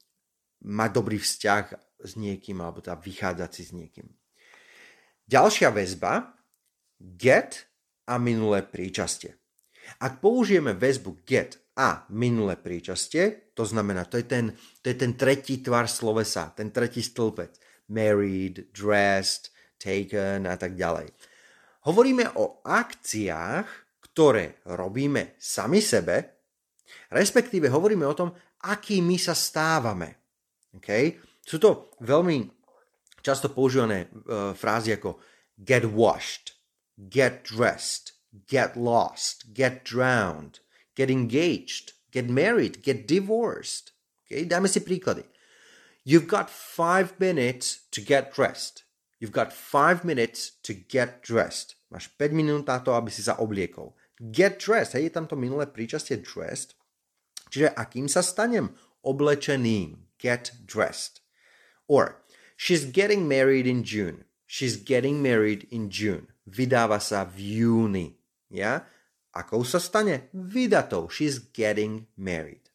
mať 0.59 0.89
dobrý 0.91 1.17
vzťah 1.23 1.90
s 2.03 2.17
niekým, 2.17 2.59
alebo 2.61 2.81
teda 2.81 2.97
vychádzať 2.99 3.49
si 3.53 3.63
s 3.67 3.71
niekým. 3.71 4.07
Ďalšia 5.29 5.71
väzba 5.71 6.35
get 6.99 7.69
a 8.09 8.19
minulé 8.19 8.65
príčastie. 8.65 9.37
Ak 10.03 10.19
použijeme 10.21 10.77
väzbu 10.77 11.23
get 11.25 11.57
a 11.77 12.05
minulé 12.11 12.59
príčastie, 12.59 13.51
to 13.55 13.63
znamená, 13.63 14.05
to 14.05 14.19
je 14.19 14.25
ten, 14.27 14.53
to 14.83 14.91
je 14.91 14.97
ten 14.97 15.15
tretí 15.15 15.63
tvar 15.63 15.87
slovesa, 15.87 16.51
ten 16.53 16.69
tretí 16.69 17.01
stĺpec. 17.01 17.57
Married, 17.91 18.71
dressed, 18.71 19.51
taken 19.75 20.47
a 20.47 20.55
tak 20.55 20.79
ďalej. 20.79 21.11
Hovoríme 21.87 22.37
o 22.37 22.61
akciách, 22.61 23.67
ktoré 24.11 24.61
robíme 24.69 25.35
sami 25.41 25.81
sebe, 25.81 26.45
respektíve 27.09 27.71
hovoríme 27.71 28.05
o 28.05 28.15
tom, 28.15 28.29
akými 28.67 29.17
sa 29.17 29.33
stávame. 29.33 30.21
Okay? 30.77 31.17
Sú 31.45 31.57
to 31.57 31.93
veľmi 32.01 32.49
často 33.21 33.49
používané 33.49 34.09
uh, 34.09 34.53
frázy 34.53 34.97
ako 34.97 35.21
get 35.61 35.85
washed, 35.85 36.57
get 36.97 37.45
dressed, 37.45 38.17
get 38.49 38.77
lost, 38.77 39.53
get 39.53 39.85
drowned, 39.85 40.61
get 40.97 41.09
engaged, 41.09 41.93
get 42.13 42.29
married, 42.29 42.81
get 42.81 43.05
divorced. 43.05 43.93
Okay, 44.25 44.47
dáme 44.47 44.69
si 44.69 44.79
príklady. 44.81 45.27
You've 46.01 46.25
got 46.25 46.49
five 46.49 47.19
minutes 47.21 47.85
to 47.93 48.01
get 48.01 48.33
dressed. 48.33 48.85
You've 49.21 49.35
got 49.35 49.53
five 49.53 50.01
minutes 50.01 50.57
to 50.65 50.73
get 50.73 51.21
dressed. 51.21 51.77
Máš 51.93 52.09
5 52.17 52.33
minút 52.33 52.65
na 52.65 52.81
to, 52.81 52.97
aby 52.97 53.13
si 53.13 53.21
sa 53.21 53.37
obliekol. 53.37 53.93
Get 54.17 54.57
dressed, 54.57 54.97
hej, 54.97 55.11
je 55.11 55.13
tam 55.13 55.29
to 55.29 55.37
minulé 55.37 55.69
príčastie 55.69 56.17
dressed. 56.17 56.73
Čiže 57.53 57.77
akým 57.77 58.09
sa 58.09 58.25
stanem? 58.25 58.73
Oblečeným. 59.05 60.09
Get 60.17 60.57
dressed. 60.65 61.20
Or, 61.91 62.23
she's 62.55 62.87
getting 62.87 63.27
married 63.27 63.67
in 63.67 63.83
June. 63.83 64.23
She's 64.47 64.79
getting 64.79 65.19
married 65.19 65.67
in 65.67 65.91
June 65.91 66.31
vydáva 66.51 66.97
sa 66.99 67.23
v 67.23 67.63
júni. 67.63 68.07
Ja? 68.51 68.83
Akou 69.31 69.63
sa 69.63 69.79
stane? 69.79 70.31
Vydatou. 70.35 71.07
She's 71.07 71.39
getting 71.39 72.09
married. 72.19 72.67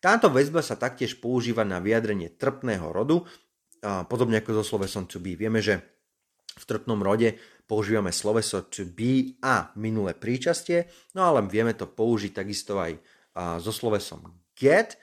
Táto 0.00 0.28
väzba 0.28 0.60
sa 0.60 0.76
taktiež 0.76 1.16
používa 1.16 1.64
na 1.64 1.80
vyjadrenie 1.80 2.36
trpného 2.36 2.92
rodu, 2.92 3.24
podobne 4.08 4.40
ako 4.40 4.60
so 4.60 4.76
slovesom 4.76 5.08
to 5.08 5.16
be. 5.16 5.32
Vieme, 5.36 5.64
že 5.64 5.80
v 6.54 6.64
trpnom 6.64 7.00
rode 7.00 7.36
používame 7.64 8.12
sloveso 8.12 8.68
to 8.68 8.84
be 8.84 9.40
a 9.40 9.72
minulé 9.80 10.12
príčastie, 10.12 10.92
no 11.16 11.24
ale 11.24 11.48
vieme 11.48 11.72
to 11.72 11.88
použiť 11.88 12.32
takisto 12.36 12.76
aj 12.80 13.00
so 13.64 13.72
slovesom 13.72 14.28
get, 14.54 15.00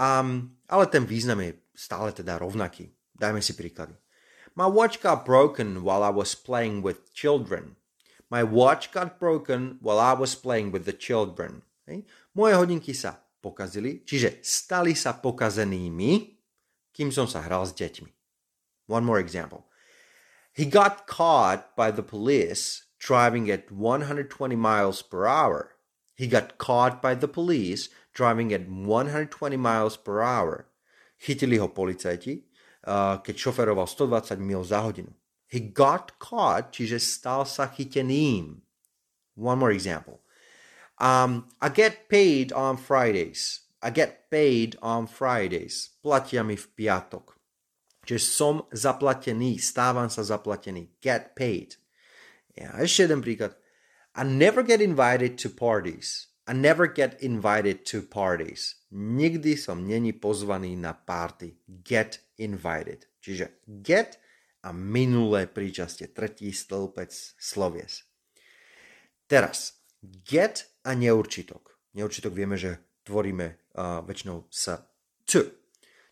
um, 0.00 0.56
ale 0.66 0.84
ten 0.88 1.04
význam 1.04 1.44
je 1.44 1.52
stále 1.78 2.10
teda 2.10 2.34
rovnaký. 2.42 2.90
Dajme 3.14 3.38
si 3.38 3.54
príklady. 3.54 3.94
My 4.58 4.66
watch 4.66 4.98
got 4.98 5.22
broken 5.22 5.86
while 5.86 6.02
I 6.02 6.10
was 6.10 6.34
playing 6.34 6.82
with 6.82 7.14
children. 7.14 7.78
My 8.26 8.42
watch 8.42 8.90
got 8.90 9.22
broken 9.22 9.78
while 9.78 10.02
I 10.02 10.18
was 10.18 10.34
playing 10.34 10.74
with 10.74 10.82
the 10.82 10.92
children. 10.92 11.62
Hej. 11.86 12.02
Moje 12.34 12.58
hodinky 12.58 12.92
sa 12.92 13.16
pokazili, 13.38 14.02
čiže 14.02 14.42
stali 14.42 14.98
sa 14.98 15.16
pokazenými, 15.16 16.36
kým 16.90 17.14
som 17.14 17.30
sa 17.30 17.40
hral 17.46 17.64
s 17.64 17.72
deťmi. 17.72 18.10
One 18.90 19.06
more 19.06 19.22
example. 19.22 19.70
He 20.52 20.66
got 20.66 21.06
caught 21.06 21.78
by 21.78 21.94
the 21.94 22.02
police 22.02 22.90
driving 22.98 23.48
at 23.48 23.70
120 23.70 24.26
miles 24.58 25.00
per 25.00 25.24
hour. 25.24 25.78
He 26.18 26.26
got 26.26 26.58
caught 26.58 26.98
by 26.98 27.14
the 27.14 27.30
police 27.30 27.88
driving 28.12 28.52
at 28.52 28.66
120 28.66 29.30
miles 29.56 29.96
per 29.96 30.20
hour. 30.20 30.67
Chytili 31.18 31.58
ho 31.58 31.68
policajti, 31.68 32.46
keď 33.22 33.34
šoferoval 33.34 33.86
120 33.90 34.38
mil 34.38 34.62
za 34.62 34.86
hodinu. 34.86 35.10
He 35.48 35.60
got 35.60 36.20
caught, 36.20 36.76
čiže 36.76 37.00
stal 37.00 37.48
sa 37.48 37.72
chyteným. 37.72 38.60
One 39.34 39.58
more 39.58 39.72
example. 39.72 40.20
Um, 41.00 41.48
I 41.60 41.70
get 41.70 42.08
paid 42.08 42.52
on 42.52 42.76
Fridays. 42.76 43.66
I 43.82 43.90
get 43.90 44.30
paid 44.30 44.76
on 44.82 45.06
Fridays. 45.06 45.94
Platia 46.02 46.42
mi 46.42 46.58
v 46.58 46.66
piatok. 46.74 47.38
Čiže 48.04 48.24
som 48.24 48.66
zaplatený, 48.72 49.60
stávam 49.62 50.10
sa 50.10 50.26
zaplatený. 50.26 50.98
Get 50.98 51.38
paid. 51.38 51.78
Ja, 52.58 52.74
ešte 52.82 53.06
jeden 53.06 53.22
príklad. 53.22 53.54
I 54.18 54.26
never 54.26 54.66
get 54.66 54.82
invited 54.82 55.38
to 55.44 55.48
parties. 55.52 56.32
I 56.48 56.56
never 56.56 56.88
get 56.88 57.20
invited 57.20 57.84
to 57.92 58.00
parties. 58.00 58.80
Nikdy 58.90 59.60
som 59.60 59.84
není 59.84 60.16
pozvaný 60.16 60.80
na 60.80 60.96
party. 60.96 61.60
Get 61.84 62.24
invited. 62.40 63.04
Čiže 63.20 63.60
get 63.84 64.16
a 64.64 64.72
minulé 64.72 65.44
príčastie, 65.44 66.08
tretí 66.08 66.48
stĺpec 66.48 67.12
slovies. 67.36 68.08
Teraz, 69.28 69.76
get 70.24 70.72
a 70.88 70.96
neurčitok. 70.96 71.76
Neurčitok 71.92 72.32
vieme, 72.32 72.56
že 72.56 72.80
tvoríme 73.04 73.46
uh, 73.76 74.00
väčšinou 74.08 74.48
s 74.48 74.72
t. 75.28 75.44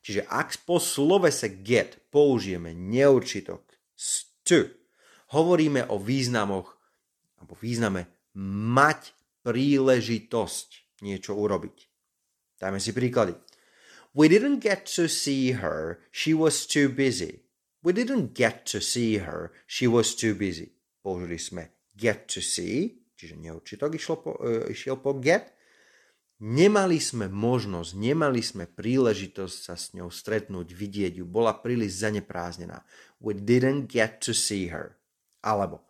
Čiže 0.05 0.29
ak 0.29 0.69
po 0.69 0.77
slovese 0.77 1.49
get 1.65 1.97
použijeme 2.13 2.77
neurčitok 2.77 3.65
s 3.97 4.29
t, 4.45 4.69
hovoríme 5.33 5.89
o 5.89 5.97
významoch 5.97 6.77
alebo 7.41 7.57
význame 7.57 8.13
mať 8.77 9.16
príležitosť 9.47 10.99
niečo 11.07 11.39
urobiť. 11.39 11.77
Dajme 12.59 12.83
si 12.83 12.91
príklady. 12.91 13.39
We 14.11 14.27
didn't 14.27 14.59
get 14.59 14.91
to 14.99 15.07
see 15.07 15.55
her. 15.55 16.03
She 16.11 16.35
was 16.35 16.67
too 16.67 16.91
busy. 16.91 17.47
We 17.87 17.95
didn't 17.95 18.35
get 18.35 18.67
to 18.75 18.83
see 18.83 19.23
her. 19.23 19.55
She 19.71 19.87
was 19.87 20.19
too 20.19 20.35
busy. 20.35 20.75
Použili 20.99 21.39
sme 21.39 21.87
get 21.95 22.27
to 22.35 22.43
see, 22.43 23.07
čiže 23.15 23.39
neurčitok 23.39 23.95
išlo 23.95 24.15
po, 24.19 24.31
uh, 24.43 24.67
išiel 24.67 24.99
po 24.99 25.15
get. 25.23 25.55
Nemali 26.43 26.99
sme 26.99 27.31
možnosť, 27.31 27.97
nemali 27.97 28.43
sme 28.45 28.69
príležitosť 28.69 29.57
sa 29.57 29.79
s 29.79 29.95
ňou 29.97 30.13
stretnúť, 30.13 30.75
vidieť 30.75 31.23
ju. 31.23 31.25
Bola 31.25 31.57
príliš 31.57 32.03
zaneprázdnená. 32.05 32.83
We 33.23 33.39
didn't 33.39 33.89
get 33.89 34.21
to 34.27 34.35
see 34.35 34.69
her. 34.69 34.99
Alebo 35.41 35.86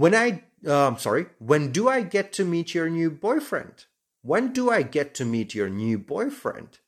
When 0.00 0.16
I, 0.16 0.40
um, 0.64 0.96
sorry, 0.96 1.28
when 1.44 1.76
do 1.76 1.92
I 1.92 2.00
get 2.00 2.32
to 2.40 2.44
meet 2.48 2.72
your 2.72 2.88
new 2.88 3.12
boyfriend? 3.12 3.84
When 4.24 4.48
do 4.48 4.72
I 4.72 4.80
get 4.80 5.12
to 5.20 5.28
meet 5.28 5.52
your 5.52 5.68
new 5.68 6.00
boyfriend? 6.00 6.80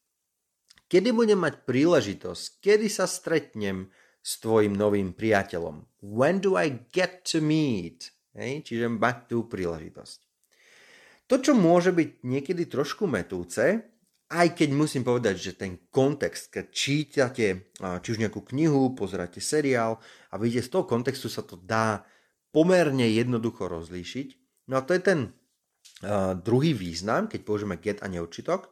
Kedy 0.88 1.12
budem 1.12 1.44
mať 1.44 1.68
príležitosť? 1.68 2.64
Kedy 2.64 2.88
sa 2.88 3.04
stretnem 3.04 3.92
s 4.24 4.40
tvojim 4.40 4.72
novým 4.72 5.12
priateľom? 5.12 6.00
When 6.00 6.40
do 6.40 6.56
I 6.56 6.88
get 6.88 7.28
to 7.36 7.44
meet? 7.44 8.16
Hej, 8.32 8.72
čiže 8.72 8.88
mať 8.88 9.28
tú 9.28 9.44
príležitosť. 9.44 10.18
To, 11.28 11.36
čo 11.36 11.52
môže 11.52 11.92
byť 11.92 12.24
niekedy 12.24 12.64
trošku 12.64 13.04
metúce, 13.04 13.92
aj 14.32 14.56
keď 14.56 14.68
musím 14.72 15.04
povedať, 15.04 15.36
že 15.36 15.52
ten 15.60 15.84
kontext, 15.92 16.48
keď 16.48 16.64
čítate 16.72 17.76
či 17.76 18.08
už 18.08 18.16
nejakú 18.16 18.40
knihu, 18.56 18.96
pozeráte 18.96 19.44
seriál 19.44 20.00
a 20.32 20.40
vidíte 20.40 20.64
z 20.64 20.72
toho 20.72 20.88
kontextu 20.88 21.28
sa 21.28 21.44
to 21.44 21.60
dá 21.60 22.00
pomerne 22.52 23.08
jednoducho 23.08 23.66
rozlíšiť. 23.66 24.28
No 24.68 24.78
a 24.78 24.84
to 24.84 24.94
je 24.94 25.02
ten 25.02 25.20
uh, 26.04 26.36
druhý 26.38 26.76
význam, 26.76 27.26
keď 27.26 27.40
použijeme 27.42 27.80
get 27.80 28.04
a 28.04 28.08
neurčitok, 28.12 28.70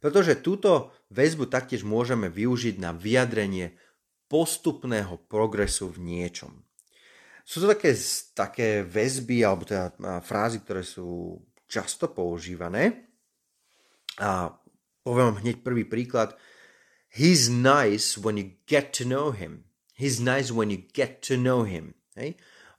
pretože 0.00 0.40
túto 0.40 0.96
väzbu 1.12 1.46
taktiež 1.46 1.84
môžeme 1.84 2.32
využiť 2.32 2.80
na 2.80 2.96
vyjadrenie 2.96 3.76
postupného 4.28 5.28
progresu 5.28 5.92
v 5.92 5.98
niečom. 6.04 6.64
Sú 7.48 7.64
to 7.64 7.72
také, 7.72 7.96
také 8.36 8.68
väzby 8.84 9.40
alebo 9.40 9.64
teda 9.64 9.96
frázy, 10.20 10.60
ktoré 10.60 10.84
sú 10.84 11.40
často 11.64 12.12
používané. 12.12 13.08
A 14.20 14.52
poviem 15.00 15.32
vám 15.32 15.40
hneď 15.40 15.64
prvý 15.64 15.88
príklad. 15.88 16.36
He's 17.08 17.48
nice 17.48 18.20
when 18.20 18.36
you 18.36 18.60
get 18.68 18.92
to 19.00 19.08
know 19.08 19.32
him. 19.32 19.64
He's 19.96 20.20
nice 20.20 20.52
when 20.52 20.68
you 20.68 20.84
get 20.92 21.24
to 21.24 21.40
know 21.40 21.64
him. 21.64 21.96
Hej? 22.20 22.36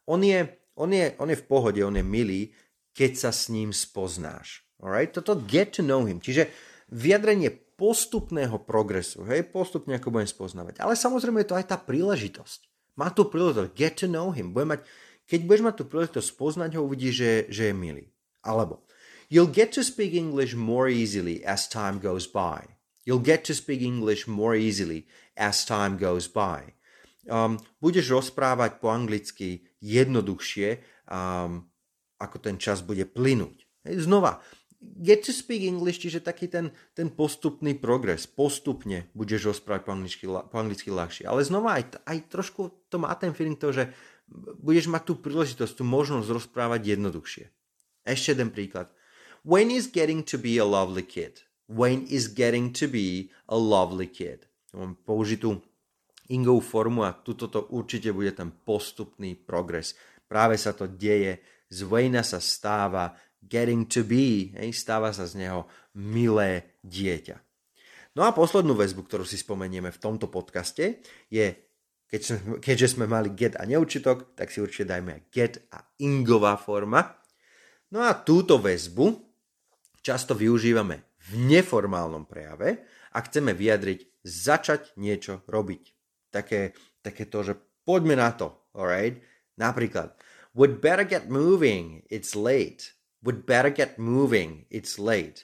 On, 0.10 0.18
je, 0.18 0.50
on, 0.74 0.90
je, 0.90 1.14
on 1.22 1.30
je 1.30 1.38
v 1.38 1.46
pohode, 1.46 1.80
on 1.86 1.94
je 1.94 2.02
milý, 2.02 2.50
keď 2.98 3.30
sa 3.30 3.32
s 3.32 3.54
ním 3.54 3.70
spoznáš. 3.70 4.66
Alright? 4.82 5.14
Toto 5.14 5.38
get 5.38 5.78
to 5.78 5.86
know 5.86 6.10
him. 6.10 6.18
Čiže 6.18 6.50
vyjadrenie 6.90 7.54
postupného 7.78 8.60
progresu, 8.66 9.24
hej, 9.30 9.48
postupne 9.54 9.96
ako 9.96 10.12
budem 10.12 10.28
spoznávať. 10.28 10.82
Ale 10.82 10.98
samozrejme 10.98 11.46
je 11.46 11.50
to 11.54 11.60
aj 11.62 11.66
tá 11.70 11.78
príležitosť. 11.80 12.60
Má 13.00 13.14
tu 13.14 13.30
príležitosť, 13.30 13.72
get 13.78 14.02
to 14.02 14.10
know 14.10 14.34
him. 14.34 14.52
Budem 14.52 14.76
mať, 14.76 14.82
keď 15.30 15.40
budeš 15.48 15.64
mať 15.64 15.76
tú 15.80 15.86
príležitosť 15.88 16.28
spoznať 16.28 16.70
ho, 16.76 16.84
uvidíš, 16.84 17.16
že, 17.16 17.32
že 17.48 17.64
je 17.72 17.76
milý. 17.78 18.06
Alebo 18.44 18.84
You'll 19.30 19.46
get 19.46 19.72
to 19.78 19.86
speak 19.86 20.18
English 20.18 20.58
more 20.58 20.90
easily 20.90 21.46
as 21.46 21.70
time 21.70 22.02
goes 22.02 22.26
by. 22.26 22.66
You'll 23.06 23.22
get 23.22 23.46
to 23.46 23.54
speak 23.54 23.86
English 23.86 24.26
more 24.26 24.58
easily 24.58 25.06
as 25.38 25.66
time 25.66 26.02
goes 26.02 26.26
by. 26.26 26.74
Um, 27.30 27.62
budeš 27.78 28.10
rozprávať 28.10 28.82
po 28.82 28.90
anglicky 28.90 29.69
jednoduchšie, 29.80 30.80
um, 31.08 31.68
ako 32.20 32.38
ten 32.40 32.60
čas 32.60 32.84
bude 32.84 33.08
plynúť. 33.08 33.64
Znova, 33.88 34.44
get 34.80 35.24
to 35.28 35.32
speak 35.36 35.64
English, 35.64 36.04
čiže 36.04 36.24
taký 36.24 36.48
ten, 36.48 36.72
ten 36.96 37.12
postupný 37.12 37.76
progres. 37.76 38.28
Postupne 38.28 39.12
budeš 39.16 39.56
rozprávať 39.56 39.82
po 39.84 39.92
anglicky, 39.92 40.26
po 40.28 40.56
anglicky 40.56 40.90
ľahšie. 40.92 41.28
Ale 41.28 41.44
znova 41.44 41.80
aj, 41.80 42.04
aj 42.08 42.18
trošku 42.32 42.88
to 42.88 42.96
má 43.00 43.12
ten 43.16 43.36
feeling 43.36 43.60
toho, 43.60 43.76
že 43.76 43.86
budeš 44.60 44.88
mať 44.88 45.04
tú 45.10 45.14
príležitosť, 45.20 45.74
tú 45.80 45.84
možnosť 45.88 46.28
rozprávať 46.32 46.96
jednoduchšie. 46.96 47.46
Ešte 48.08 48.36
jeden 48.36 48.52
príklad. 48.54 48.92
Wayne 49.44 49.72
is 49.72 49.88
getting 49.88 50.24
to 50.28 50.36
be 50.40 50.60
a 50.60 50.68
lovely 50.68 51.04
kid. 51.04 51.48
Wayne 51.70 52.06
is 52.10 52.28
getting 52.28 52.74
to 52.76 52.90
be 52.90 53.32
a 53.48 53.56
lovely 53.56 54.10
kid. 54.10 54.50
Mám 54.74 55.02
použitú 55.06 55.62
ingovú 56.30 56.62
formu 56.62 57.02
a 57.06 57.14
tuto 57.14 57.50
to 57.50 57.70
určite 57.74 58.14
bude 58.14 58.34
ten 58.38 58.54
postupný 58.54 59.34
progres. 59.34 59.98
Práve 60.30 60.58
sa 60.62 60.78
to 60.78 60.86
deje, 60.86 61.42
z 61.70 61.80
Wayna 61.86 62.26
sa 62.26 62.42
stáva 62.42 63.14
getting 63.42 63.86
to 63.90 64.06
be, 64.06 64.54
hej, 64.58 64.74
stáva 64.74 65.14
sa 65.14 65.26
z 65.26 65.46
neho 65.46 65.66
milé 65.98 66.78
dieťa. 66.86 67.38
No 68.18 68.26
a 68.26 68.34
poslednú 68.34 68.74
väzbu, 68.74 69.06
ktorú 69.06 69.24
si 69.24 69.38
spomenieme 69.38 69.94
v 69.94 70.02
tomto 70.02 70.28
podcaste, 70.28 71.02
je, 71.30 71.48
keď 72.10 72.22
sme, 72.26 72.38
keďže 72.58 72.98
sme 72.98 73.06
mali 73.06 73.32
get 73.34 73.54
a 73.56 73.64
neurčitok, 73.70 74.34
tak 74.34 74.50
si 74.50 74.60
určite 74.60 74.90
dajme 74.90 75.30
get 75.30 75.62
a 75.70 75.86
ingová 76.02 76.58
forma. 76.58 77.06
No 77.94 78.06
a 78.06 78.18
túto 78.18 78.58
väzbu 78.58 79.14
často 80.02 80.34
využívame 80.34 81.22
v 81.30 81.30
neformálnom 81.38 82.26
prejave 82.26 82.86
a 83.14 83.18
chceme 83.22 83.54
vyjadriť 83.54 84.26
začať 84.26 84.98
niečo 84.98 85.46
robiť. 85.46 85.99
Také, 86.30 86.78
také 87.02 87.26
to, 87.26 87.42
že 87.42 87.54
poďme 87.84 88.16
na 88.18 88.30
to, 88.34 88.54
alright? 88.74 89.22
Napríklad, 89.58 90.16
would 90.54 90.80
better 90.80 91.04
get 91.04 91.28
moving, 91.28 92.06
it's 92.10 92.38
late. 92.38 92.94
Would 93.26 93.44
better 93.44 93.70
get 93.70 94.00
moving, 94.00 94.70
it's 94.72 94.96
late. 94.96 95.44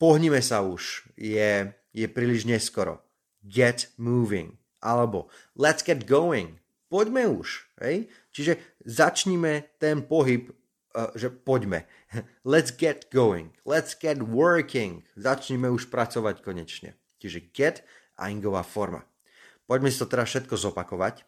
Pohnime 0.00 0.40
sa 0.40 0.62
už, 0.64 1.12
je, 1.18 1.74
je 1.92 2.06
príliš 2.08 2.48
neskoro. 2.48 3.04
Get 3.44 3.92
moving. 4.00 4.56
Alebo 4.80 5.28
let's 5.56 5.84
get 5.84 6.08
going. 6.08 6.60
Poďme 6.90 7.28
už. 7.30 7.68
Hej? 7.78 8.10
Čiže 8.34 8.58
začnime 8.82 9.76
ten 9.78 10.02
pohyb, 10.02 10.50
uh, 10.96 11.14
že 11.14 11.30
poďme. 11.30 11.86
Let's 12.42 12.74
get 12.74 13.06
going. 13.14 13.54
Let's 13.62 13.94
get 13.94 14.18
working. 14.18 15.06
Začnime 15.14 15.70
už 15.70 15.86
pracovať 15.86 16.42
konečne. 16.42 16.98
Čiže 17.22 17.54
get 17.54 17.86
a 18.18 18.26
ingová 18.32 18.66
forma. 18.66 19.06
Poďme 19.70 19.86
si 19.86 20.02
to 20.02 20.10
teraz 20.10 20.26
všetko 20.34 20.58
zopakovať. 20.58 21.22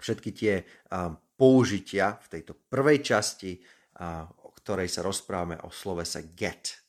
Všetky 0.00 0.32
tie 0.32 0.64
použitia 1.36 2.16
v 2.24 2.26
tejto 2.32 2.56
prvej 2.72 3.04
časti 3.04 3.60
o 4.40 4.50
ktorej 4.56 4.88
sa 4.88 5.04
rozprávame 5.04 5.60
o 5.60 5.68
sa 5.68 6.24
get. 6.32 6.80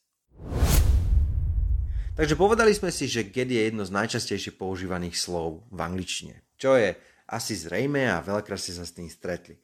Takže 2.15 2.35
povedali 2.39 2.71
sme 2.71 2.95
si, 2.95 3.11
že 3.11 3.27
get 3.27 3.51
je 3.51 3.59
jedno 3.59 3.83
z 3.83 3.91
najčastejšie 3.91 4.55
používaných 4.55 5.19
slov 5.19 5.67
v 5.67 5.79
angličtine, 5.83 6.47
čo 6.59 6.75
je 6.75 6.95
asi 7.27 7.59
zrejme 7.59 8.07
a 8.07 8.23
veľakrát 8.23 8.59
ste 8.59 8.75
sa 8.75 8.83
s 8.87 8.95
tým 8.95 9.11
stretli. 9.11 9.59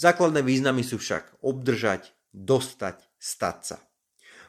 Základné 0.00 0.44
významy 0.44 0.80
sú 0.80 0.96
však 0.96 1.44
obdržať, 1.44 2.12
dostať, 2.32 3.00
stať 3.16 3.58
sa. 3.64 3.78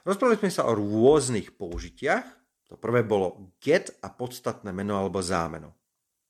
Rozprávali 0.08 0.40
sme 0.44 0.52
sa 0.52 0.68
o 0.68 0.76
rôznych 0.76 1.56
použitiach. 1.56 2.24
To 2.72 2.80
prvé 2.80 3.04
bolo 3.04 3.56
get 3.60 3.92
a 4.00 4.08
podstatné 4.08 4.72
meno 4.72 4.96
alebo 4.96 5.20
zámeno. 5.20 5.81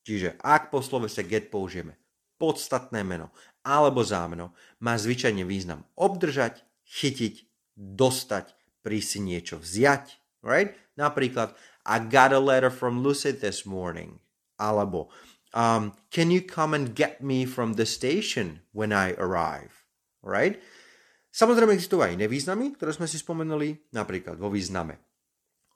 Čiže 0.02 0.42
ak 0.42 0.74
po 0.74 0.82
sa 0.82 1.22
get 1.22 1.54
použijeme 1.54 1.98
podstatné 2.42 3.06
meno 3.06 3.30
alebo 3.62 4.02
zámeno 4.02 4.58
má 4.82 4.98
zvyčajne 4.98 5.46
význam 5.46 5.86
obdržať, 5.94 6.66
chytiť, 6.90 7.46
dostať, 7.78 8.58
prísť 8.82 9.08
si 9.08 9.20
niečo 9.22 9.56
vziať. 9.62 10.18
Right? 10.42 10.74
Napríklad, 10.98 11.54
I 11.86 12.02
got 12.02 12.34
a 12.34 12.42
letter 12.42 12.74
from 12.74 13.06
Lucy 13.06 13.30
this 13.30 13.62
morning. 13.62 14.18
Alebo, 14.58 15.14
um, 15.54 15.94
can 16.10 16.34
you 16.34 16.42
come 16.42 16.74
and 16.74 16.98
get 16.98 17.22
me 17.22 17.46
from 17.46 17.78
the 17.78 17.86
station 17.86 18.66
when 18.74 18.90
I 18.90 19.14
arrive? 19.22 19.86
Right? 20.26 20.58
Samozrejme 21.30 21.78
existujú 21.78 22.02
aj 22.02 22.18
iné 22.18 22.26
významy, 22.26 22.74
ktoré 22.74 22.92
sme 22.98 23.06
si 23.06 23.22
spomenuli, 23.22 23.94
napríklad 23.94 24.42
vo 24.42 24.50
význame 24.50 24.98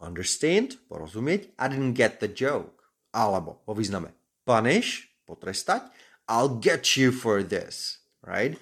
understand, 0.01 0.75
porozumieť, 0.91 1.55
I 1.55 1.65
didn't 1.71 1.95
get 1.95 2.19
the 2.19 2.27
joke. 2.27 2.74
Alebo 3.15 3.63
vo 3.63 3.71
význame 3.71 4.11
punish, 4.43 5.07
potrestať, 5.23 5.87
I'll 6.27 6.59
get 6.59 6.99
you 6.99 7.15
for 7.15 7.39
this. 7.39 8.03
Right? 8.19 8.59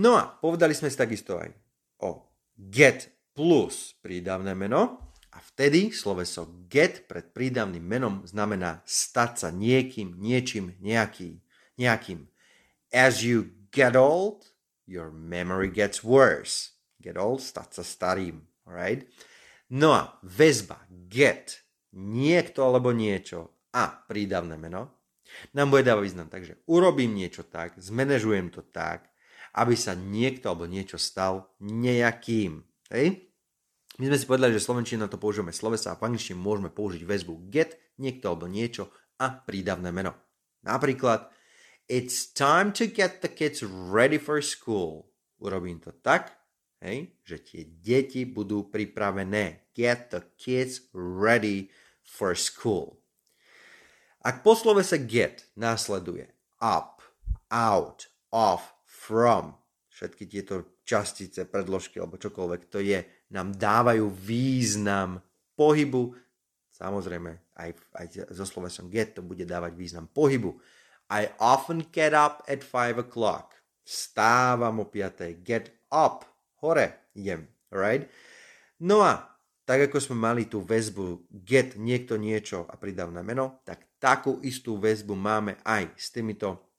No 0.00 0.16
a 0.16 0.32
povedali 0.32 0.72
sme 0.72 0.88
si 0.88 0.96
takisto 0.96 1.36
aj 1.36 1.52
o 2.00 2.32
get 2.56 3.12
plus 3.36 3.92
prídavné 4.00 4.56
meno 4.56 5.12
a 5.36 5.38
vtedy 5.52 5.92
sloveso 5.92 6.64
get 6.72 7.04
pred 7.04 7.36
prídavným 7.36 7.84
menom 7.84 8.14
znamená 8.24 8.80
stať 8.88 9.32
sa 9.36 9.48
niekým, 9.52 10.16
niečím, 10.16 10.72
nejaký, 10.80 11.44
nejakým. 11.76 12.32
As 12.88 13.20
you 13.20 13.52
get 13.72 13.92
old, 13.92 14.48
your 14.88 15.12
memory 15.12 15.68
gets 15.68 16.00
worse. 16.00 16.76
Get 17.02 17.20
old, 17.20 17.44
stať 17.44 17.76
sa 17.76 17.84
starým. 17.84 18.48
Right? 18.64 19.04
No 19.68 19.92
a 19.92 20.16
väzba, 20.24 20.86
get, 20.88 21.66
niekto 21.92 22.64
alebo 22.64 22.94
niečo 22.94 23.55
a 23.76 23.92
prídavné 24.08 24.56
meno 24.56 24.96
nám 25.52 25.68
bude 25.68 25.84
dávať 25.84 26.02
význam. 26.08 26.28
Takže 26.32 26.64
urobím 26.70 27.12
niečo 27.12 27.44
tak, 27.44 27.76
zmanéžujem 27.76 28.48
to 28.48 28.64
tak, 28.64 29.12
aby 29.56 29.76
sa 29.76 29.92
niekto 29.92 30.48
alebo 30.48 30.64
niečo 30.64 30.96
stal 30.96 31.52
nejakým. 31.60 32.64
Hej? 32.92 33.26
My 33.96 34.12
sme 34.12 34.18
si 34.20 34.28
povedali, 34.28 34.52
že 34.52 34.64
slovenčina 34.64 35.08
to 35.08 35.20
používame 35.20 35.56
slovesa 35.56 35.92
a 35.92 35.98
v 35.98 36.12
angličtine 36.12 36.36
môžeme 36.36 36.68
použiť 36.68 37.02
väzbu 37.04 37.48
get, 37.48 37.80
niekto 37.96 38.28
alebo 38.28 38.44
niečo 38.44 38.92
a 39.16 39.32
prídavné 39.32 39.88
meno. 39.88 40.12
Napríklad, 40.60 41.32
it's 41.88 42.28
time 42.28 42.76
to 42.76 42.84
get 42.84 43.24
the 43.24 43.32
kids 43.32 43.64
ready 43.64 44.20
for 44.20 44.44
school. 44.44 45.08
Urobím 45.40 45.80
to 45.80 45.96
tak, 46.04 46.36
hej, 46.84 47.16
že 47.24 47.40
tie 47.40 47.62
deti 47.64 48.28
budú 48.28 48.68
pripravené. 48.68 49.72
Get 49.72 50.12
the 50.12 50.24
kids 50.36 50.92
ready 50.92 51.72
for 52.04 52.36
school. 52.36 53.05
Ak 54.26 54.42
po 54.42 54.58
slovese 54.58 54.98
get 55.06 55.46
následuje 55.54 56.26
up, 56.58 56.98
out, 57.46 58.10
off, 58.34 58.74
from, 58.82 59.54
všetky 59.86 60.26
tieto 60.26 60.82
častice, 60.82 61.46
predložky 61.46 62.02
alebo 62.02 62.18
čokoľvek 62.18 62.62
to 62.66 62.82
je, 62.82 63.06
nám 63.30 63.54
dávajú 63.54 64.10
význam 64.10 65.22
pohybu. 65.54 66.10
Samozrejme, 66.74 67.54
aj, 67.54 67.70
aj 67.94 68.06
so 68.34 68.42
slovesom 68.42 68.90
get 68.90 69.14
to 69.14 69.22
bude 69.22 69.46
dávať 69.46 69.78
význam 69.78 70.10
pohybu. 70.10 70.58
I 71.06 71.30
often 71.38 71.86
get 71.94 72.10
up 72.10 72.42
at 72.50 72.66
5 72.66 73.06
o'clock. 73.06 73.54
Stávam 73.86 74.82
o 74.82 74.86
5. 74.90 75.38
Get 75.46 75.70
up. 75.94 76.26
Hore 76.58 77.14
idem. 77.14 77.46
Right? 77.70 78.10
No 78.82 79.06
a 79.06 79.35
tak 79.66 79.90
ako 79.90 79.98
sme 79.98 80.16
mali 80.16 80.46
tú 80.46 80.62
väzbu 80.62 81.26
get 81.42 81.74
niekto 81.74 82.14
niečo 82.14 82.70
a 82.70 82.78
pridávne 82.78 83.18
meno, 83.26 83.60
tak 83.66 83.98
takú 83.98 84.38
istú 84.46 84.78
väzbu 84.78 85.18
máme 85.18 85.58
aj 85.66 85.90
s 85.98 86.14
týmito 86.14 86.70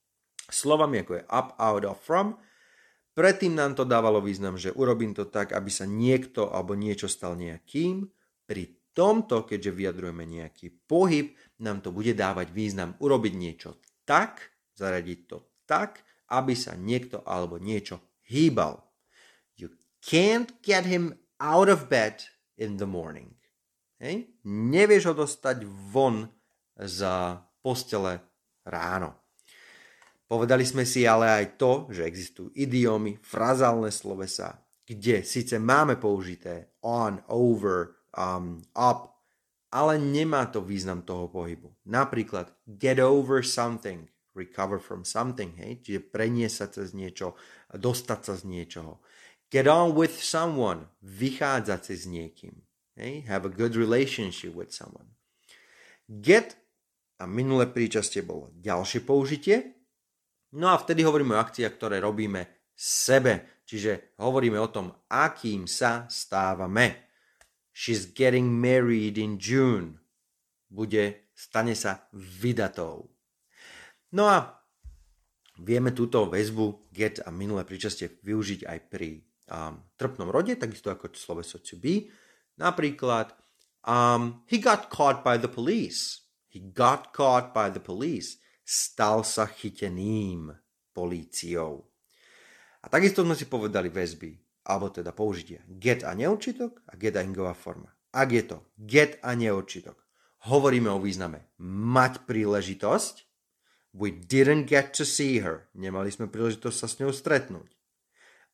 slovami, 0.47 1.03
ako 1.03 1.19
je 1.19 1.23
up, 1.27 1.51
out 1.59 1.83
of 1.83 1.99
from. 1.99 2.39
Predtým 3.11 3.59
nám 3.59 3.75
to 3.75 3.83
dávalo 3.83 4.23
význam, 4.23 4.55
že 4.55 4.71
urobím 4.71 5.11
to 5.11 5.27
tak, 5.27 5.51
aby 5.51 5.67
sa 5.67 5.83
niekto 5.83 6.47
alebo 6.47 6.79
niečo 6.79 7.11
stal 7.11 7.35
nejakým. 7.35 8.07
Pri 8.47 8.79
tomto, 8.95 9.43
keďže 9.43 9.75
vyjadrujeme 9.75 10.23
nejaký 10.23 10.87
pohyb, 10.87 11.35
nám 11.59 11.83
to 11.83 11.91
bude 11.91 12.15
dávať 12.15 12.55
význam 12.55 12.95
urobiť 13.03 13.33
niečo 13.35 13.83
tak, 14.07 14.55
zaradiť 14.79 15.19
to 15.27 15.43
tak, 15.67 16.07
aby 16.31 16.55
sa 16.55 16.79
niekto 16.79 17.19
alebo 17.27 17.59
niečo 17.59 17.99
hýbal. 18.31 18.79
You 19.59 19.75
can't 19.99 20.55
get 20.63 20.87
him 20.87 21.19
out 21.43 21.67
of 21.67 21.91
bed 21.91 22.36
in 22.57 22.77
the 22.77 22.89
morning. 22.89 23.33
Hej? 24.01 24.29
Nevieš 24.45 25.09
ho 25.09 25.13
dostať 25.17 25.65
von 25.65 26.29
z 26.77 26.99
postele 27.61 28.21
ráno. 28.65 29.17
Povedali 30.27 30.67
sme 30.67 30.83
si 30.83 31.07
ale 31.07 31.31
aj 31.31 31.45
to, 31.55 31.87
že 31.87 32.03
existujú 32.03 32.51
idiomy, 32.51 33.15
frazálne 33.23 33.87
slovesa, 33.87 34.59
kde 34.83 35.23
síce 35.23 35.55
máme 35.55 35.95
použité 35.95 36.75
on, 36.83 37.23
over, 37.31 37.95
um, 38.11 38.59
up, 38.75 39.23
ale 39.71 39.95
nemá 39.95 40.51
to 40.51 40.59
význam 40.59 41.07
toho 41.07 41.31
pohybu. 41.31 41.71
Napríklad 41.87 42.51
get 42.67 42.99
over 42.99 43.39
something, 43.39 44.11
recover 44.35 44.83
from 44.83 45.07
something, 45.07 45.55
hej? 45.55 45.79
čiže 45.79 46.11
preniesť 46.11 46.55
sa 46.55 46.67
cez 46.67 46.91
niečo, 46.91 47.39
dostať 47.71 48.19
sa 48.19 48.33
z 48.35 48.43
niečoho. 48.51 48.99
Get 49.47 49.67
on 49.67 49.95
with 49.95 50.19
someone, 50.19 50.91
vychádzať 50.99 51.81
si 51.87 51.95
s 51.95 52.03
niekým. 52.03 52.55
Hej? 52.99 53.23
Have 53.31 53.47
a 53.47 53.51
good 53.53 53.79
relationship 53.79 54.51
with 54.51 54.75
someone. 54.75 55.15
Get 56.07 56.59
a 57.19 57.25
minulé 57.25 57.71
príčastie 57.71 58.23
bolo 58.23 58.51
ďalšie 58.59 59.07
použitie. 59.07 59.75
No 60.55 60.71
a 60.71 60.79
vtedy 60.79 61.07
hovoríme 61.07 61.35
o 61.35 61.41
akciách, 61.43 61.73
ktoré 61.79 62.03
robíme 62.03 62.71
sebe. 62.75 63.63
Čiže 63.67 64.15
hovoríme 64.19 64.55
o 64.59 64.71
tom, 64.71 64.95
akým 65.11 65.67
sa 65.67 66.07
stávame. 66.07 67.07
She's 67.75 68.07
getting 68.09 68.47
married 68.51 69.19
in 69.19 69.35
June. 69.35 69.99
Bude, 70.67 71.31
stane 71.35 71.75
sa 71.75 72.07
vydatou. 72.15 73.11
No 74.15 74.31
a 74.31 74.63
vieme 75.59 75.91
túto 75.91 76.31
väzbu 76.31 76.91
get 76.95 77.19
a 77.27 77.29
minulé 77.31 77.67
príčastie 77.67 78.19
využiť 78.23 78.63
aj 78.63 78.79
pri 78.87 79.26
um, 79.51 79.83
trpnom 79.95 80.29
rode, 80.31 80.55
takisto 80.55 80.91
ako 80.91 81.11
sloveso 81.15 81.59
to 81.59 81.79
be. 81.79 82.11
Napríklad, 82.59 83.31
um, 83.87 84.43
he 84.47 84.57
got 84.59 84.89
caught 84.89 85.23
by 85.23 85.37
the 85.39 85.49
police. 85.49 86.27
He 86.47 86.59
got 86.59 87.13
caught 87.13 87.53
by 87.53 87.71
the 87.71 87.83
police. 87.83 88.39
Stal 88.67 89.23
sa 89.23 89.47
chyteným 89.47 90.51
políciou. 90.91 91.87
A 92.83 92.91
takisto 92.91 93.23
sme 93.23 93.35
si 93.35 93.47
povedali 93.47 93.87
väzby, 93.87 94.35
alebo 94.67 94.91
teda 94.91 95.15
použitia 95.15 95.63
get 95.67 96.03
a 96.03 96.11
neurčitok 96.11 96.83
a 96.91 96.93
get 96.99 97.15
a 97.15 97.23
ingová 97.23 97.55
forma. 97.55 97.91
Ak 98.11 98.31
je 98.31 98.43
to 98.43 98.57
get 98.75 99.19
a 99.23 99.35
neurčitok, 99.35 99.95
hovoríme 100.51 100.91
o 100.91 100.99
význame 100.99 101.47
mať 101.63 102.27
príležitosť, 102.27 103.15
we 103.95 104.11
didn't 104.11 104.67
get 104.67 104.91
to 104.91 105.07
see 105.07 105.39
her, 105.39 105.71
nemali 105.71 106.11
sme 106.11 106.27
príležitosť 106.27 106.77
sa 106.77 106.87
s 106.91 106.97
ňou 106.99 107.11
stretnúť 107.15 107.76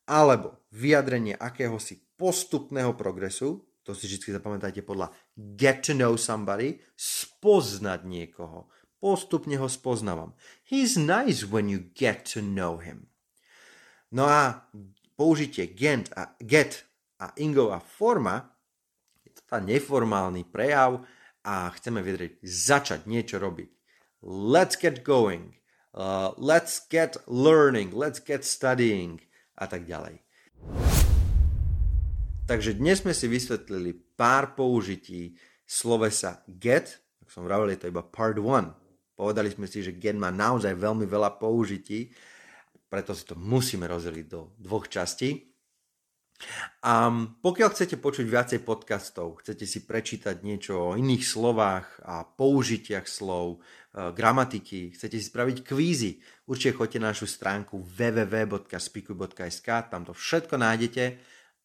alebo 0.08 0.64
vyjadrenie 0.74 1.38
akéhosi 1.38 2.04
postupného 2.20 2.96
progresu, 2.96 3.64
to 3.84 3.92
si 3.92 4.08
vždy 4.08 4.40
zapamätajte 4.40 4.80
podľa 4.84 5.12
get 5.36 5.84
to 5.84 5.92
know 5.92 6.16
somebody, 6.16 6.80
spoznať 6.96 8.08
niekoho. 8.08 8.72
Postupne 9.04 9.60
ho 9.60 9.68
spoznávam. 9.68 10.32
He's 10.64 10.96
nice 10.96 11.44
when 11.44 11.68
you 11.68 11.92
get 11.92 12.24
to 12.32 12.40
know 12.40 12.80
him. 12.80 13.12
No 14.16 14.24
a 14.24 14.64
použitie 15.20 15.68
get 15.68 16.08
a, 16.16 16.32
get 16.40 16.88
a 17.20 17.36
ingová 17.36 17.84
forma, 17.84 18.56
je 19.28 19.36
to 19.36 19.44
tá 19.44 19.60
neformálny 19.60 20.48
prejav 20.48 21.04
a 21.44 21.68
chceme 21.76 22.00
vyjadriť 22.00 22.40
začať 22.40 23.00
niečo 23.04 23.44
robiť. 23.44 23.68
Let's 24.24 24.80
get 24.80 25.04
going. 25.04 25.60
Uh, 25.92 26.32
let's 26.40 26.80
get 26.88 27.20
learning. 27.28 27.92
Let's 27.92 28.24
get 28.24 28.48
studying 28.48 29.20
a 29.58 29.66
tak 29.70 29.86
ďalej. 29.86 30.20
Takže 32.44 32.76
dnes 32.76 33.00
sme 33.00 33.16
si 33.16 33.32
vysvetlili 33.32 33.96
pár 34.20 34.52
použití 34.58 35.40
slovesa 35.64 36.44
get, 36.50 37.00
ak 37.24 37.32
som 37.32 37.48
vravel, 37.48 37.72
je 37.72 37.80
to 37.80 37.92
iba 37.92 38.04
part 38.04 38.36
1. 38.36 38.46
Povedali 39.16 39.48
sme 39.48 39.70
si, 39.70 39.80
že 39.80 39.96
get 39.96 40.20
má 40.20 40.28
naozaj 40.34 40.76
veľmi 40.76 41.08
veľa 41.08 41.40
použití, 41.40 42.12
preto 42.92 43.16
si 43.16 43.24
to 43.24 43.40
musíme 43.40 43.88
rozdeliť 43.88 44.26
do 44.28 44.52
dvoch 44.60 44.92
častí. 44.92 45.53
A 46.84 47.08
pokiaľ 47.40 47.70
chcete 47.72 47.96
počuť 47.96 48.26
viacej 48.28 48.60
podcastov, 48.68 49.40
chcete 49.40 49.64
si 49.64 49.88
prečítať 49.88 50.44
niečo 50.44 50.94
o 50.94 50.96
iných 51.00 51.24
slovách 51.24 52.04
a 52.04 52.28
použitiach 52.28 53.08
slov, 53.08 53.60
e, 53.96 54.12
gramatiky, 54.12 54.92
chcete 54.92 55.16
si 55.16 55.26
spraviť 55.28 55.64
kvízy, 55.64 56.20
určite 56.48 56.76
choďte 56.76 57.00
na 57.00 57.16
našu 57.16 57.28
stránku 57.28 57.80
www.spiku.sk, 57.80 59.68
tam 59.88 60.02
to 60.04 60.12
všetko 60.12 60.56
nájdete, 60.60 61.18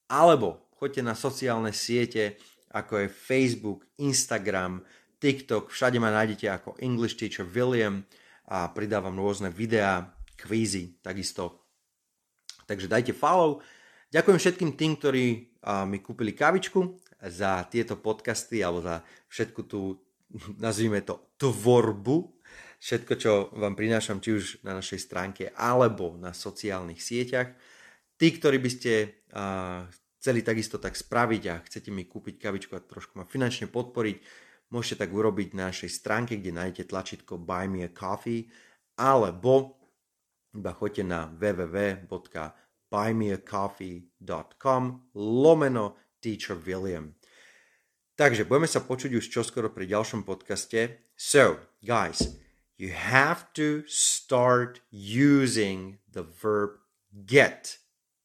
alebo 0.06 0.70
choďte 0.78 1.02
na 1.02 1.18
sociálne 1.18 1.74
siete, 1.74 2.38
ako 2.70 3.04
je 3.04 3.08
Facebook, 3.10 3.88
Instagram, 3.98 4.86
TikTok, 5.18 5.74
všade 5.74 5.98
ma 5.98 6.14
nájdete 6.14 6.46
ako 6.46 6.78
English 6.78 7.18
Teacher 7.18 7.42
William 7.42 8.06
a 8.46 8.70
pridávam 8.70 9.18
rôzne 9.18 9.50
videá, 9.50 10.14
kvízy, 10.38 11.02
takisto. 11.02 11.66
Takže 12.70 12.86
dajte 12.86 13.12
follow, 13.16 13.58
Ďakujem 14.08 14.38
všetkým 14.40 14.72
tým, 14.72 14.92
ktorí 14.96 15.24
mi 15.84 16.00
kúpili 16.00 16.32
kavičku 16.32 16.96
za 17.28 17.60
tieto 17.68 18.00
podcasty 18.00 18.64
alebo 18.64 18.80
za 18.80 19.04
všetku 19.28 19.60
tú, 19.68 20.00
nazvime 20.64 21.04
to, 21.04 21.36
tvorbu, 21.36 22.40
všetko, 22.80 23.12
čo 23.20 23.32
vám 23.52 23.76
prinášam, 23.76 24.24
či 24.24 24.32
už 24.32 24.44
na 24.64 24.80
našej 24.80 25.00
stránke 25.04 25.52
alebo 25.52 26.16
na 26.16 26.32
sociálnych 26.32 27.04
sieťach. 27.04 27.52
Tí, 28.16 28.32
ktorí 28.32 28.56
by 28.56 28.70
ste 28.72 28.92
chceli 30.16 30.40
takisto 30.40 30.80
tak 30.80 30.96
spraviť 30.96 31.42
a 31.52 31.60
chcete 31.68 31.92
mi 31.92 32.08
kúpiť 32.08 32.40
kavičku 32.40 32.72
a 32.74 32.82
trošku 32.82 33.20
ma 33.20 33.28
finančne 33.28 33.68
podporiť, 33.68 34.24
môžete 34.72 35.04
tak 35.04 35.12
urobiť 35.12 35.52
na 35.52 35.68
našej 35.68 35.92
stránke, 35.92 36.40
kde 36.40 36.56
nájdete 36.56 36.88
tlačítko 36.88 37.36
Buy 37.36 37.68
Me 37.68 37.84
a 37.84 37.92
Coffee, 37.92 38.48
alebo 38.96 39.76
iba 40.56 40.72
choďte 40.72 41.04
na 41.04 41.28
www 41.28 42.08
buymeacoffee.com 42.90 44.82
lomeno 45.14 45.96
Teacher 46.20 46.56
William. 46.56 47.14
Takže 48.18 48.44
budeme 48.50 48.66
sa 48.66 48.82
počuť 48.82 49.14
už 49.14 49.30
čoskoro 49.30 49.70
pri 49.70 49.86
ďalšom 49.86 50.26
podcaste. 50.26 50.98
So, 51.14 51.62
guys, 51.86 52.34
you 52.74 52.90
have 52.90 53.46
to 53.54 53.86
start 53.86 54.82
using 54.90 56.02
the 56.10 56.26
verb 56.26 56.82
get 57.14 57.78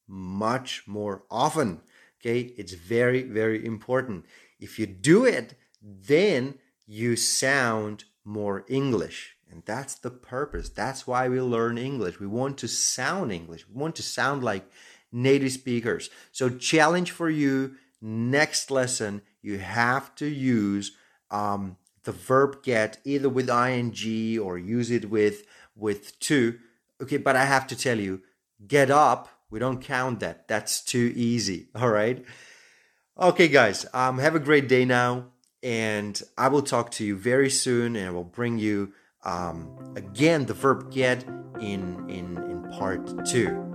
much 0.08 0.84
more 0.90 1.24
often. 1.30 1.82
Okay, 2.18 2.54
it's 2.58 2.74
very, 2.74 3.22
very 3.24 3.66
important. 3.66 4.26
If 4.60 4.80
you 4.80 4.88
do 4.88 5.26
it, 5.26 5.56
then 5.82 6.56
you 6.88 7.16
sound 7.16 8.06
more 8.24 8.66
English. 8.68 9.33
And 9.54 9.62
that's 9.66 9.94
the 9.94 10.10
purpose. 10.10 10.70
That's 10.70 11.06
why 11.06 11.30
we 11.30 11.40
learn 11.40 11.78
English. 11.78 12.20
We 12.20 12.26
want 12.26 12.58
to 12.58 12.68
sound 12.68 13.32
English. 13.32 13.68
We 13.70 13.80
want 13.80 13.96
to 13.98 14.04
sound 14.04 14.44
like 14.44 14.66
native 15.12 15.52
speakers. 15.52 16.10
So, 16.32 16.50
challenge 16.50 17.12
for 17.12 17.30
you 17.30 17.76
next 18.02 18.72
lesson, 18.72 19.22
you 19.44 19.60
have 19.60 20.16
to 20.16 20.26
use 20.26 20.94
um, 21.30 21.78
the 22.04 22.12
verb 22.12 22.64
get 22.64 22.98
either 23.06 23.30
with 23.30 23.48
ing 23.48 24.40
or 24.40 24.58
use 24.58 24.90
it 24.90 25.12
with 25.12 25.44
with 25.76 26.20
to. 26.22 26.58
Okay, 27.00 27.18
but 27.18 27.36
I 27.36 27.46
have 27.46 27.68
to 27.68 27.76
tell 27.76 28.00
you, 28.00 28.24
get 28.66 28.90
up, 28.90 29.30
we 29.52 29.60
don't 29.60 29.84
count 29.84 30.20
that. 30.22 30.48
That's 30.48 30.82
too 30.82 31.14
easy. 31.16 31.68
All 31.76 31.90
right. 31.90 32.26
Okay, 33.20 33.50
guys, 33.50 33.86
um, 33.94 34.18
have 34.18 34.34
a 34.34 34.40
great 34.40 34.68
day 34.68 34.84
now, 34.84 35.26
and 35.62 36.20
I 36.40 36.48
will 36.48 36.64
talk 36.64 36.90
to 36.94 37.06
you 37.06 37.16
very 37.16 37.52
soon, 37.52 37.96
and 37.96 38.08
I 38.08 38.10
will 38.10 38.24
bring 38.24 38.58
you 38.58 38.94
um, 39.26 39.94
again 39.96 40.46
the 40.46 40.54
verb 40.54 40.92
get 40.92 41.24
in 41.60 42.10
in 42.10 42.38
in 42.38 42.64
part 42.78 43.26
two. 43.26 43.73